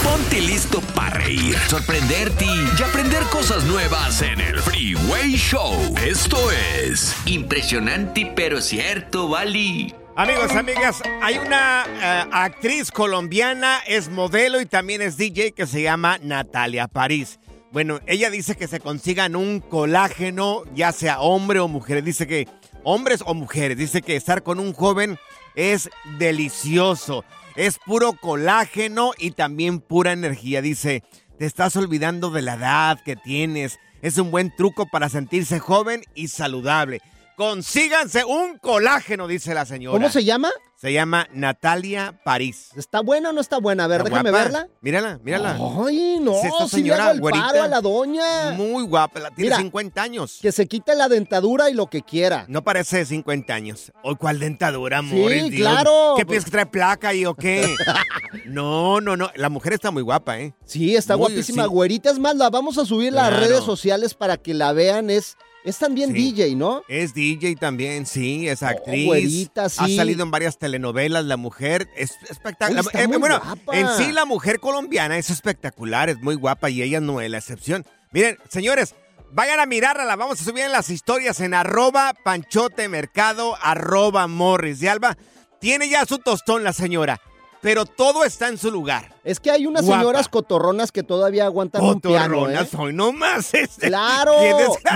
Ponte 0.03 0.41
listo 0.41 0.81
para 0.95 1.19
reír, 1.19 1.57
sorprenderte 1.69 2.45
y 2.45 2.83
aprender 2.83 3.23
cosas 3.31 3.65
nuevas 3.65 4.21
en 4.23 4.41
el 4.41 4.59
Freeway 4.61 5.37
Show. 5.37 5.95
Esto 6.05 6.51
es 6.51 7.15
Impresionante 7.27 8.33
pero 8.35 8.61
cierto, 8.61 9.29
Bali. 9.29 9.95
Amigos, 10.17 10.51
amigas, 10.53 11.01
hay 11.23 11.39
una 11.39 11.87
eh, 11.87 12.29
actriz 12.33 12.91
colombiana, 12.91 13.79
es 13.87 14.11
modelo 14.11 14.61
y 14.61 14.67
también 14.67 15.01
es 15.01 15.17
DJ 15.17 15.53
que 15.53 15.67
se 15.67 15.83
llama 15.83 16.19
Natalia 16.23 16.89
París. 16.89 17.39
Bueno, 17.73 18.01
ella 18.07 18.29
dice 18.29 18.55
que 18.55 18.69
se 18.69 18.81
consigan 18.81 19.35
un 19.35 19.61
colágeno, 19.61 20.65
ya 20.75 20.93
sea 20.93 21.21
hombre 21.21 21.61
o 21.61 21.69
mujer. 21.69 22.05
Dice 22.05 22.27
que 22.27 22.47
hombres 22.85 23.23
o 23.27 23.35
mujeres, 23.35 23.77
dice 23.77 24.03
que 24.03 24.17
estar 24.17 24.43
con 24.43 24.61
un 24.61 24.73
joven 24.73 25.19
es 25.55 25.91
delicioso. 26.19 27.25
Es 27.55 27.79
puro 27.79 28.15
colágeno 28.15 29.13
y 29.19 29.33
también 29.33 29.81
pura 29.81 30.13
energía. 30.13 30.63
Dice, 30.63 31.03
te 31.39 31.47
estás 31.47 31.77
olvidando 31.77 32.31
de 32.31 32.43
la 32.43 32.55
edad 32.55 33.01
que 33.05 33.17
tienes. 33.17 33.79
Es 34.01 34.19
un 34.19 34.31
buen 34.31 34.55
truco 34.55 34.87
para 34.87 35.09
sentirse 35.09 35.59
joven 35.59 36.03
y 36.15 36.29
saludable. 36.29 37.01
Consíganse 37.37 38.25
un 38.25 38.59
colágeno, 38.59 39.27
dice 39.27 39.55
la 39.55 39.67
señora. 39.67 39.97
¿Cómo 39.97 40.11
se 40.11 40.25
llama? 40.25 40.51
Se 40.83 40.93
llama 40.93 41.29
Natalia 41.33 42.19
París. 42.25 42.71
¿Está 42.75 43.03
buena 43.03 43.31
o 43.31 43.33
no 43.33 43.41
está 43.41 43.59
buena? 43.59 43.85
A 43.85 43.87
ver, 43.87 44.01
¿Está 44.01 44.11
déjame 44.11 44.31
guapa? 44.31 44.43
verla. 44.45 44.69
Mírala, 44.81 45.21
mírala. 45.23 45.57
Ay, 45.87 46.19
no, 46.21 46.33
Sí, 46.41 46.49
esta 46.49 46.67
sí 46.69 46.77
le 46.79 46.83
señora 46.83 47.05
hago 47.05 47.13
el 47.15 47.21
güerita. 47.21 47.47
paro 47.47 47.63
a 47.63 47.69
la 47.69 47.81
doña. 47.81 48.51
Muy 48.57 48.83
guapa, 48.83 49.21
la- 49.21 49.31
tiene 49.31 49.51
Mira, 49.51 49.57
50 49.59 50.03
años. 50.03 50.41
Que 50.43 50.51
se 50.51 50.67
quite 50.67 50.97
la 50.97 51.09
dentadura 51.09 51.71
y 51.71 51.75
lo 51.75 51.87
que 51.87 52.03
quiera. 52.03 52.47
No 52.49 52.65
parece 52.65 52.97
de 52.97 53.07
50 53.07 53.55
años. 53.55 53.93
¿O 54.03 54.17
cuál 54.17 54.41
dentadura, 54.41 54.99
Sí, 55.03 55.07
amor? 55.15 55.31
Dios. 55.31 55.51
claro. 55.51 56.15
¿Qué 56.17 56.27
piensas 56.27 56.47
que 56.47 56.51
trae 56.51 56.67
placa 56.67 57.15
y 57.15 57.27
o 57.27 57.37
qué? 57.37 57.65
no, 58.47 59.01
no, 59.01 59.17
no. 59.17 59.31
La 59.37 59.49
mujer 59.51 59.75
está 59.75 59.93
muy 59.93 60.03
guapa, 60.03 60.41
¿eh? 60.41 60.53
Sí, 60.65 60.97
está 60.97 61.17
Muy- 61.17 61.29
guapísima, 61.29 61.63
sí. 61.63 61.69
güerita. 61.69 62.11
Es 62.11 62.19
más, 62.19 62.35
la 62.35 62.51
vamos 62.51 62.77
a 62.79 62.85
subir 62.85 63.17
a 63.17 63.31
las 63.31 63.39
redes 63.41 63.63
sociales 63.63 64.15
para 64.15 64.37
que 64.37 64.53
la 64.53 64.73
vean. 64.73 65.11
Es, 65.11 65.37
es 65.65 65.79
también 65.79 66.11
Sí. 66.13 66.33
DJ, 66.33 66.55
¿no? 66.57 66.83
Es 66.89 67.15
DJ 67.15 67.57
también, 67.57 68.07
sí, 68.07 68.49
es 68.49 68.63
actriz. 68.63 69.07
güerita, 69.07 69.65
Ha 69.67 69.69
sí. 69.69 69.97
salido 69.97 70.23
en 70.23 70.31
varias 70.31 70.59
telenovelas, 70.59 71.25
la 71.25 71.37
mujer 71.37 71.89
es 71.97 72.17
espectacular. 72.29 72.85
Muy 73.09 73.17
bueno, 73.19 73.41
guapa. 73.41 73.77
en 73.77 73.89
sí 73.97 74.13
la 74.13 74.25
mujer 74.25 74.59
colombiana 74.61 75.17
es 75.19 75.31
espectacular, 75.31 76.09
es 76.11 76.21
muy 76.21 76.35
guapa 76.35 76.71
y 76.71 76.83
ella 76.83 77.01
no 77.01 77.21
es 77.21 77.31
la 77.31 77.39
excepción. 77.39 77.85
Miren, 78.13 78.39
señores, 78.49 78.95
vayan 79.33 79.61
a 79.61 79.67
mirarla, 79.67 80.05
la 80.05 80.17
vamos 80.17 80.41
a 80.41 80.45
subir 80.45 80.65
en 80.65 80.73
las 80.73 80.91
historias 80.91 81.41
en 81.41 81.55
arroba 81.55 82.15
panchote 82.25 82.89
mercado, 82.89 83.57
arroba 83.63 84.27
morris 84.27 84.81
de 84.81 84.89
alba. 84.91 85.17
Tiene 85.61 85.89
ya 85.89 86.05
su 86.05 86.19
tostón 86.19 86.65
la 86.65 86.73
señora, 86.73 87.21
pero 87.61 87.87
todo 87.87 88.25
está 88.25 88.49
en 88.49 88.59
su 88.59 88.71
lugar. 88.71 89.15
Es 89.25 89.39
que 89.39 89.53
hay 89.53 89.67
unas 89.67 89.85
Guapa. 89.85 90.01
señoras 90.01 90.29
cotorronas 90.29 90.91
que 90.91 91.05
todavía 91.05 91.45
aguantan 91.45 91.83
un 91.85 92.01
piano, 92.01 92.49
¿eh? 92.49 92.55
Cotorronas, 92.57 92.75
hoy 92.75 92.93
no 92.93 93.13
más. 93.13 93.55
este, 93.55 93.87
Claro, 93.87 94.33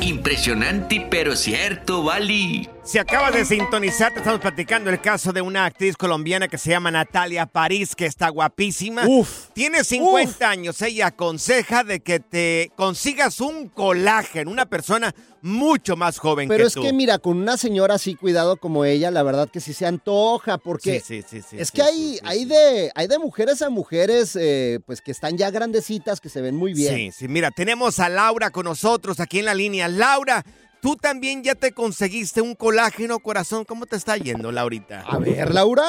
Impresionante, 0.00 1.06
pero 1.08 1.36
cierto, 1.36 2.02
Bali. 2.02 2.68
Si 2.82 2.98
acabas 2.98 3.34
de 3.34 3.44
sintonizar, 3.44 4.12
te 4.12 4.18
estamos 4.18 4.40
platicando 4.40 4.90
el 4.90 5.00
caso 5.00 5.32
de 5.32 5.40
una 5.42 5.66
actriz 5.66 5.96
colombiana 5.96 6.48
que 6.48 6.58
se 6.58 6.70
llama 6.70 6.90
Natalia 6.90 7.46
París, 7.46 7.94
que 7.94 8.06
está 8.06 8.30
guapísima. 8.30 9.06
Uf. 9.06 9.48
Tiene 9.52 9.84
50 9.84 10.48
años. 10.48 10.80
Ella 10.82 11.08
aconseja 11.08 11.84
de 11.84 12.00
que 12.00 12.18
te 12.20 12.72
consigas 12.76 13.40
un 13.40 13.68
colágeno, 13.68 14.50
una 14.50 14.66
persona 14.66 15.14
mucho 15.42 15.96
más 15.96 16.18
joven 16.18 16.48
Pero 16.48 16.64
que 16.64 16.68
es 16.68 16.74
tú. 16.74 16.82
que 16.82 16.92
mira, 16.92 17.18
con 17.18 17.38
una 17.38 17.56
señora 17.56 17.94
así 17.94 18.14
cuidado 18.14 18.56
como 18.56 18.84
ella, 18.84 19.10
la 19.10 19.22
verdad 19.22 19.48
que 19.50 19.60
sí 19.60 19.72
se 19.72 19.86
antoja, 19.86 20.58
porque 20.58 21.00
Sí, 21.00 21.22
sí, 21.22 21.42
sí, 21.48 21.56
es 21.58 21.70
que 21.70 21.82
sí, 21.82 21.88
hay, 21.88 22.14
sí, 22.14 22.20
hay 22.24 22.44
de, 22.44 22.90
hay 22.94 23.06
de 23.06 23.18
mujeres 23.18 23.62
a 23.62 23.70
mujeres, 23.70 24.36
eh, 24.38 24.80
pues 24.84 25.00
que 25.00 25.12
están 25.12 25.36
ya 25.38 25.50
grandecitas, 25.50 26.20
que 26.20 26.28
se 26.28 26.40
ven 26.40 26.56
muy 26.56 26.74
bien. 26.74 26.94
Sí, 26.94 27.12
sí, 27.12 27.28
mira, 27.28 27.50
tenemos 27.50 28.00
a 28.00 28.08
Laura 28.08 28.50
con 28.50 28.64
nosotros 28.64 29.20
aquí 29.20 29.38
en 29.38 29.44
la 29.46 29.54
línea. 29.54 29.88
Laura, 29.88 30.44
tú 30.80 30.96
también 30.96 31.42
ya 31.42 31.54
te 31.54 31.72
conseguiste 31.72 32.40
un 32.40 32.54
colágeno, 32.54 33.18
corazón. 33.20 33.64
¿Cómo 33.64 33.86
te 33.86 33.96
está 33.96 34.16
yendo, 34.16 34.52
Laurita? 34.52 35.04
A 35.06 35.18
ver, 35.18 35.52
Laura. 35.52 35.84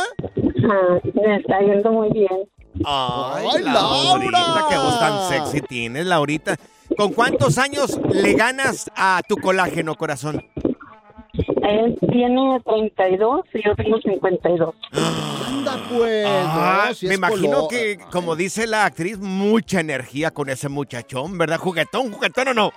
me 1.13 1.35
está 1.37 1.59
yendo 1.61 1.91
muy 1.91 2.09
bien. 2.11 2.49
Ay, 2.85 3.45
¡Ay, 3.53 3.63
Laurita, 3.63 4.31
Laura! 4.31 4.65
qué 4.69 4.77
voz 4.77 4.99
tan 4.99 5.29
sexy 5.29 5.61
tienes, 5.61 6.05
Laurita. 6.05 6.55
¿Con 6.97 7.13
cuántos 7.13 7.57
años 7.57 7.99
le 8.11 8.33
ganas 8.33 8.89
a 8.95 9.21
tu 9.27 9.35
colágeno, 9.37 9.95
corazón? 9.95 10.45
Él 11.63 11.97
tiene 12.11 12.59
32 12.65 13.45
y 13.53 13.63
yo 13.63 13.75
tengo 13.75 13.97
52. 14.01 14.75
Anda 14.91 15.83
pues. 15.89 16.25
Ah, 16.27 16.85
no, 16.89 16.93
si 16.93 17.07
me 17.07 17.15
imagino 17.15 17.51
color. 17.51 17.69
que, 17.69 17.99
como 18.11 18.35
dice 18.35 18.67
la 18.67 18.85
actriz, 18.85 19.17
mucha 19.19 19.79
energía 19.79 20.31
con 20.31 20.49
ese 20.49 20.67
muchachón, 20.69 21.37
¿verdad? 21.37 21.57
¿Juguetón, 21.59 22.11
juguetón 22.11 22.49
o 22.49 22.53
no? 22.53 22.71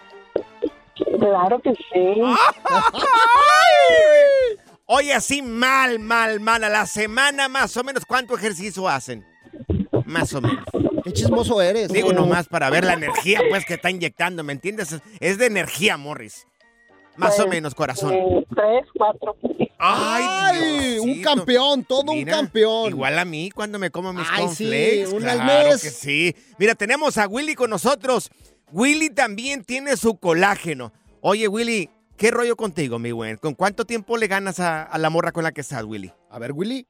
Claro 1.18 1.60
que 1.60 1.72
sí. 1.72 2.22
Oye, 4.86 5.12
así 5.14 5.42
mal, 5.42 5.98
mal, 5.98 6.40
mal. 6.40 6.62
A 6.64 6.68
la 6.68 6.86
semana 6.86 7.48
más 7.48 7.76
o 7.76 7.84
menos, 7.84 8.04
¿cuánto 8.04 8.36
ejercicio 8.36 8.88
hacen? 8.88 9.24
Más 10.04 10.32
o 10.34 10.40
menos. 10.40 10.64
Qué 11.02 11.12
chismoso 11.12 11.60
eres. 11.62 11.90
Digo 11.92 12.12
nomás 12.12 12.48
para 12.48 12.70
ver 12.70 12.84
la 12.84 12.92
energía, 12.94 13.40
pues, 13.48 13.64
que 13.64 13.74
está 13.74 13.90
inyectando, 13.90 14.42
¿me 14.44 14.52
entiendes? 14.52 14.96
Es- 15.20 15.38
de 15.38 15.46
energía, 15.46 15.96
Morris. 15.96 16.46
Más 17.16 17.34
o 17.38 17.44
Pues, 17.44 17.48
menos, 17.56 17.74
corazón. 17.74 18.12
eh, 18.12 18.44
tres, 18.54 18.86
cuatro. 18.96 19.36
Ay, 19.78 20.24
Ay, 20.26 20.98
un 20.98 21.22
campeón, 21.22 21.84
todo 21.84 22.12
Mira, 22.12 22.34
un 22.34 22.40
campeón. 22.44 22.88
Igual 22.90 23.18
a 23.18 23.24
mí 23.24 23.50
cuando 23.50 23.78
me 23.78 23.90
como 23.90 24.12
mis 24.12 24.26
Ay, 24.30 24.48
sí, 24.48 24.64
cornflakes. 24.64 25.12
una 25.12 25.32
al 25.32 25.38
claro 25.40 25.68
mes. 25.70 25.82
que 25.82 25.90
sí. 25.90 26.34
Mira, 26.58 26.74
tenemos 26.74 27.16
a 27.18 27.26
Willy 27.28 27.54
con 27.54 27.70
nosotros. 27.70 28.30
Willy 28.74 29.08
también 29.08 29.62
tiene 29.62 29.96
su 29.96 30.18
colágeno. 30.18 30.92
Oye, 31.20 31.46
Willy, 31.46 31.88
¿qué 32.16 32.32
rollo 32.32 32.56
contigo, 32.56 32.98
mi 32.98 33.12
buen? 33.12 33.36
¿Con 33.36 33.54
cuánto 33.54 33.84
tiempo 33.84 34.16
le 34.16 34.26
ganas 34.26 34.58
a, 34.58 34.82
a 34.82 34.98
la 34.98 35.10
morra 35.10 35.30
con 35.30 35.44
la 35.44 35.52
que 35.52 35.60
estás, 35.60 35.84
Willy? 35.84 36.10
A 36.28 36.40
ver, 36.40 36.50
Willy. 36.50 36.84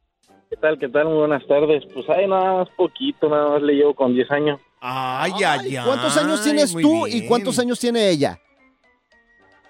¿Qué 0.48 0.56
tal? 0.56 0.78
¿Qué 0.78 0.88
tal? 0.88 1.04
Muy 1.04 1.18
buenas 1.18 1.46
tardes. 1.46 1.82
Pues 1.92 2.08
hay 2.08 2.26
nada 2.26 2.54
más 2.54 2.68
poquito, 2.74 3.28
nada 3.28 3.50
más 3.50 3.60
le 3.62 3.74
llevo 3.74 3.94
con 3.94 4.14
10 4.14 4.30
años. 4.30 4.60
Ay, 4.80 5.32
ay, 5.44 5.76
ay. 5.76 5.84
¿Cuántos 5.84 6.16
años 6.16 6.42
tienes 6.42 6.72
tú 6.72 7.06
y 7.06 7.26
cuántos 7.26 7.58
años 7.58 7.78
tiene 7.78 8.08
ella? 8.08 8.40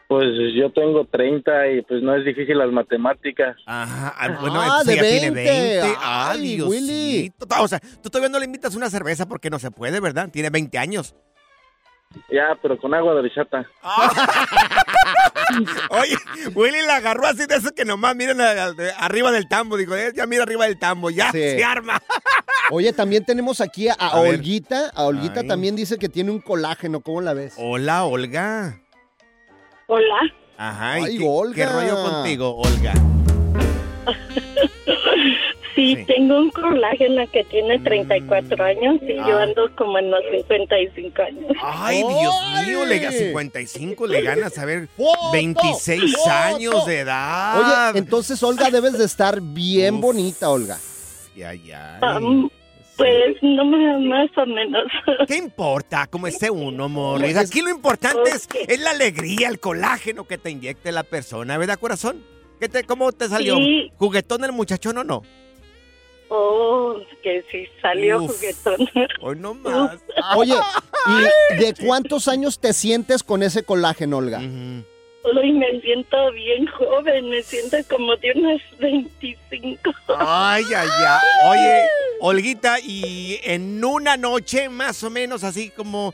Pues 0.06 0.28
yo 0.54 0.70
tengo 0.70 1.04
30 1.06 1.70
y 1.72 1.82
pues 1.82 2.00
no 2.00 2.14
es 2.14 2.24
difícil 2.24 2.56
las 2.56 2.70
matemáticas. 2.70 3.56
Ajá, 3.66 4.14
ah, 4.16 4.38
bueno, 4.40 4.60
Ah, 4.60 4.82
entonces 4.82 4.86
de 4.86 4.92
ella 4.92 5.20
tiene 5.20 5.30
20. 5.34 5.80
20. 5.80 5.98
Ay, 6.00 6.52
Ay, 6.54 6.62
Willy. 6.62 7.32
O 7.58 7.66
sea, 7.66 7.80
tú 7.80 8.08
todavía 8.08 8.28
no 8.28 8.38
le 8.38 8.44
invitas 8.44 8.76
una 8.76 8.88
cerveza 8.88 9.26
porque 9.26 9.50
no 9.50 9.58
se 9.58 9.72
puede, 9.72 9.98
¿verdad? 9.98 10.28
Tiene 10.30 10.50
20 10.50 10.78
años. 10.78 11.16
Ya, 12.30 12.56
pero 12.62 12.78
con 12.78 12.94
agua 12.94 13.14
de 13.14 13.20
horchata. 13.20 13.66
Oye, 15.90 16.16
Willy 16.54 16.82
la 16.86 16.96
agarró 16.96 17.26
así 17.26 17.46
de 17.46 17.56
eso 17.56 17.72
que 17.74 17.84
nomás 17.84 18.16
miren 18.16 18.40
a- 18.40 18.64
a- 18.66 18.74
arriba 19.04 19.30
del 19.30 19.48
tambo. 19.48 19.76
Digo, 19.76 19.94
eh, 19.94 20.12
ya 20.14 20.26
mira 20.26 20.42
arriba 20.42 20.64
del 20.66 20.78
tambo, 20.78 21.10
ya 21.10 21.30
Sí. 21.32 21.38
se 21.38 21.64
arma. 21.64 22.00
Oye, 22.70 22.92
también 22.92 23.24
tenemos 23.24 23.60
aquí 23.60 23.88
a, 23.88 23.94
A. 23.94 24.20
Olguita. 24.20 24.90
A 24.94 25.04
Olguita 25.04 25.40
Ay. 25.40 25.48
también 25.48 25.76
dice 25.76 25.98
que 25.98 26.08
tiene 26.08 26.30
un 26.30 26.40
colágeno. 26.40 27.00
¿Cómo 27.00 27.20
la 27.20 27.34
ves? 27.34 27.54
Hola, 27.58 28.04
Olga. 28.04 28.80
Hola. 29.86 30.16
Ajá, 30.56 31.00
¿y 31.00 31.04
Ay, 31.04 31.18
qué, 31.18 31.24
Olga. 31.28 31.54
qué 31.54 31.66
rollo 31.66 32.02
contigo, 32.02 32.56
Olga? 32.56 32.92
Sí, 35.74 35.96
tengo 36.06 36.38
un 36.38 36.50
colágeno 36.50 37.26
que 37.32 37.42
tiene 37.44 37.78
34 37.80 38.64
años 38.64 38.96
y 39.02 39.14
yo 39.16 39.38
Ah. 39.38 39.42
ando 39.42 39.74
como 39.76 39.98
en 39.98 40.10
los 40.10 40.20
55 40.30 41.22
años. 41.22 41.44
Ay, 41.62 41.98
Dios 41.98 42.34
mío, 42.66 42.84
le, 42.86 43.06
a 43.06 43.10
55 43.12 44.06
le 44.06 44.22
ganas, 44.22 44.56
a 44.58 44.64
ver, 44.64 44.88
26 45.32 46.16
¡Foto! 46.16 46.30
años 46.30 46.86
de 46.86 46.98
edad. 47.00 47.90
Oye, 47.90 47.98
entonces, 47.98 48.42
Olga, 48.42 48.70
debes 48.70 48.96
de 48.98 49.04
estar 49.04 49.40
bien 49.40 50.00
bonita, 50.00 50.50
Olga. 50.50 50.78
Ya, 51.36 51.52
ya. 51.54 51.98
Pues 52.96 53.36
no 53.42 53.64
más, 53.64 54.00
más 54.02 54.30
o 54.38 54.46
menos. 54.46 54.84
¿Qué 55.26 55.36
importa 55.36 56.06
cómo 56.08 56.28
esté 56.28 56.48
uno, 56.50 56.88
Morris? 56.88 57.36
Aquí 57.36 57.60
lo 57.60 57.70
importante 57.70 58.30
es, 58.30 58.48
es 58.68 58.80
la 58.80 58.90
alegría, 58.90 59.48
el 59.48 59.58
colágeno 59.58 60.24
que 60.28 60.38
te 60.38 60.50
inyecte 60.50 60.92
la 60.92 61.02
persona, 61.02 61.58
¿verdad, 61.58 61.78
corazón? 61.80 62.22
¿Qué 62.60 62.68
te, 62.68 62.84
¿Cómo 62.84 63.10
te 63.10 63.28
salió? 63.28 63.56
Sí. 63.56 63.90
¿Juguetón 63.96 64.44
el 64.44 64.52
muchachón 64.52 64.98
o 64.98 65.02
no? 65.04 65.22
Oh, 66.28 66.96
que 67.22 67.44
sí, 67.50 67.66
salió 67.82 68.22
Uf. 68.22 68.32
juguetón. 68.32 68.88
Hoy 69.20 69.36
no 69.36 69.54
más. 69.54 70.00
Oye, 70.36 70.54
¿y 71.50 71.54
de 71.56 71.74
cuántos 71.74 72.28
años 72.28 72.58
te 72.58 72.72
sientes 72.72 73.22
con 73.22 73.42
ese 73.42 73.62
colágeno, 73.62 74.18
Olga? 74.18 74.38
Hoy 74.38 75.52
me 75.52 75.80
siento 75.80 76.32
bien 76.32 76.66
joven, 76.66 77.30
me 77.30 77.42
siento 77.42 77.76
como 77.88 78.14
de 78.16 78.32
unos 78.34 78.60
25. 78.78 79.90
Ay, 80.18 80.64
ay, 80.76 80.88
ay. 81.08 81.20
Oye, 81.48 81.82
Olguita, 82.20 82.78
y 82.80 83.38
en 83.44 83.82
una 83.84 84.16
noche, 84.16 84.68
más 84.68 85.02
o 85.02 85.10
menos 85.10 85.42
así 85.44 85.70
como, 85.70 86.12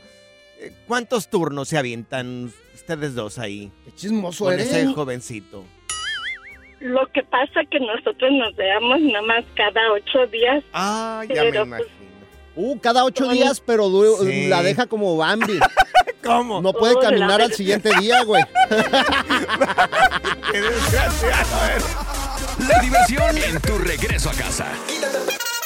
eh, 0.59 0.71
¿cuántos 0.87 1.29
turnos 1.29 1.67
se 1.69 1.77
avientan 1.77 2.53
ustedes 2.73 3.13
dos 3.13 3.37
ahí? 3.37 3.71
Qué 3.85 3.91
chismoso 3.95 4.45
Con 4.45 4.53
eres. 4.53 4.67
ese 4.71 4.85
jovencito. 4.93 5.65
Lo 6.81 7.05
que 7.13 7.23
pasa 7.23 7.61
que 7.69 7.79
nosotros 7.79 8.31
nos 8.31 8.55
veamos 8.55 8.99
nada 9.01 9.21
más 9.21 9.45
cada 9.55 9.81
ocho 9.93 10.25
días. 10.27 10.63
Ah, 10.73 11.23
ya 11.29 11.43
me 11.43 11.51
pero, 11.51 11.63
imagino. 11.63 11.89
Uh, 12.55 12.79
cada 12.79 13.05
ocho 13.05 13.27
días, 13.29 13.61
pero 13.61 13.87
Sí. 14.23 14.47
la 14.49 14.61
deja 14.63 14.87
como 14.87 15.15
Bambi. 15.15 15.59
¿Cómo? 16.23 16.61
No 16.61 16.73
puede 16.73 16.95
Oh, 16.95 16.99
caminar 16.99 17.39
la- 17.39 17.45
al 17.45 17.53
siguiente 17.53 17.89
día, 17.99 18.23
güey. 18.23 18.43
¡Qué 20.51 20.61
desgraciado! 20.61 21.85
La 22.67 22.79
diversión 22.79 23.37
en 23.37 23.59
tu 23.61 23.77
regreso 23.77 24.29
a 24.29 24.33
casa. 24.33 24.65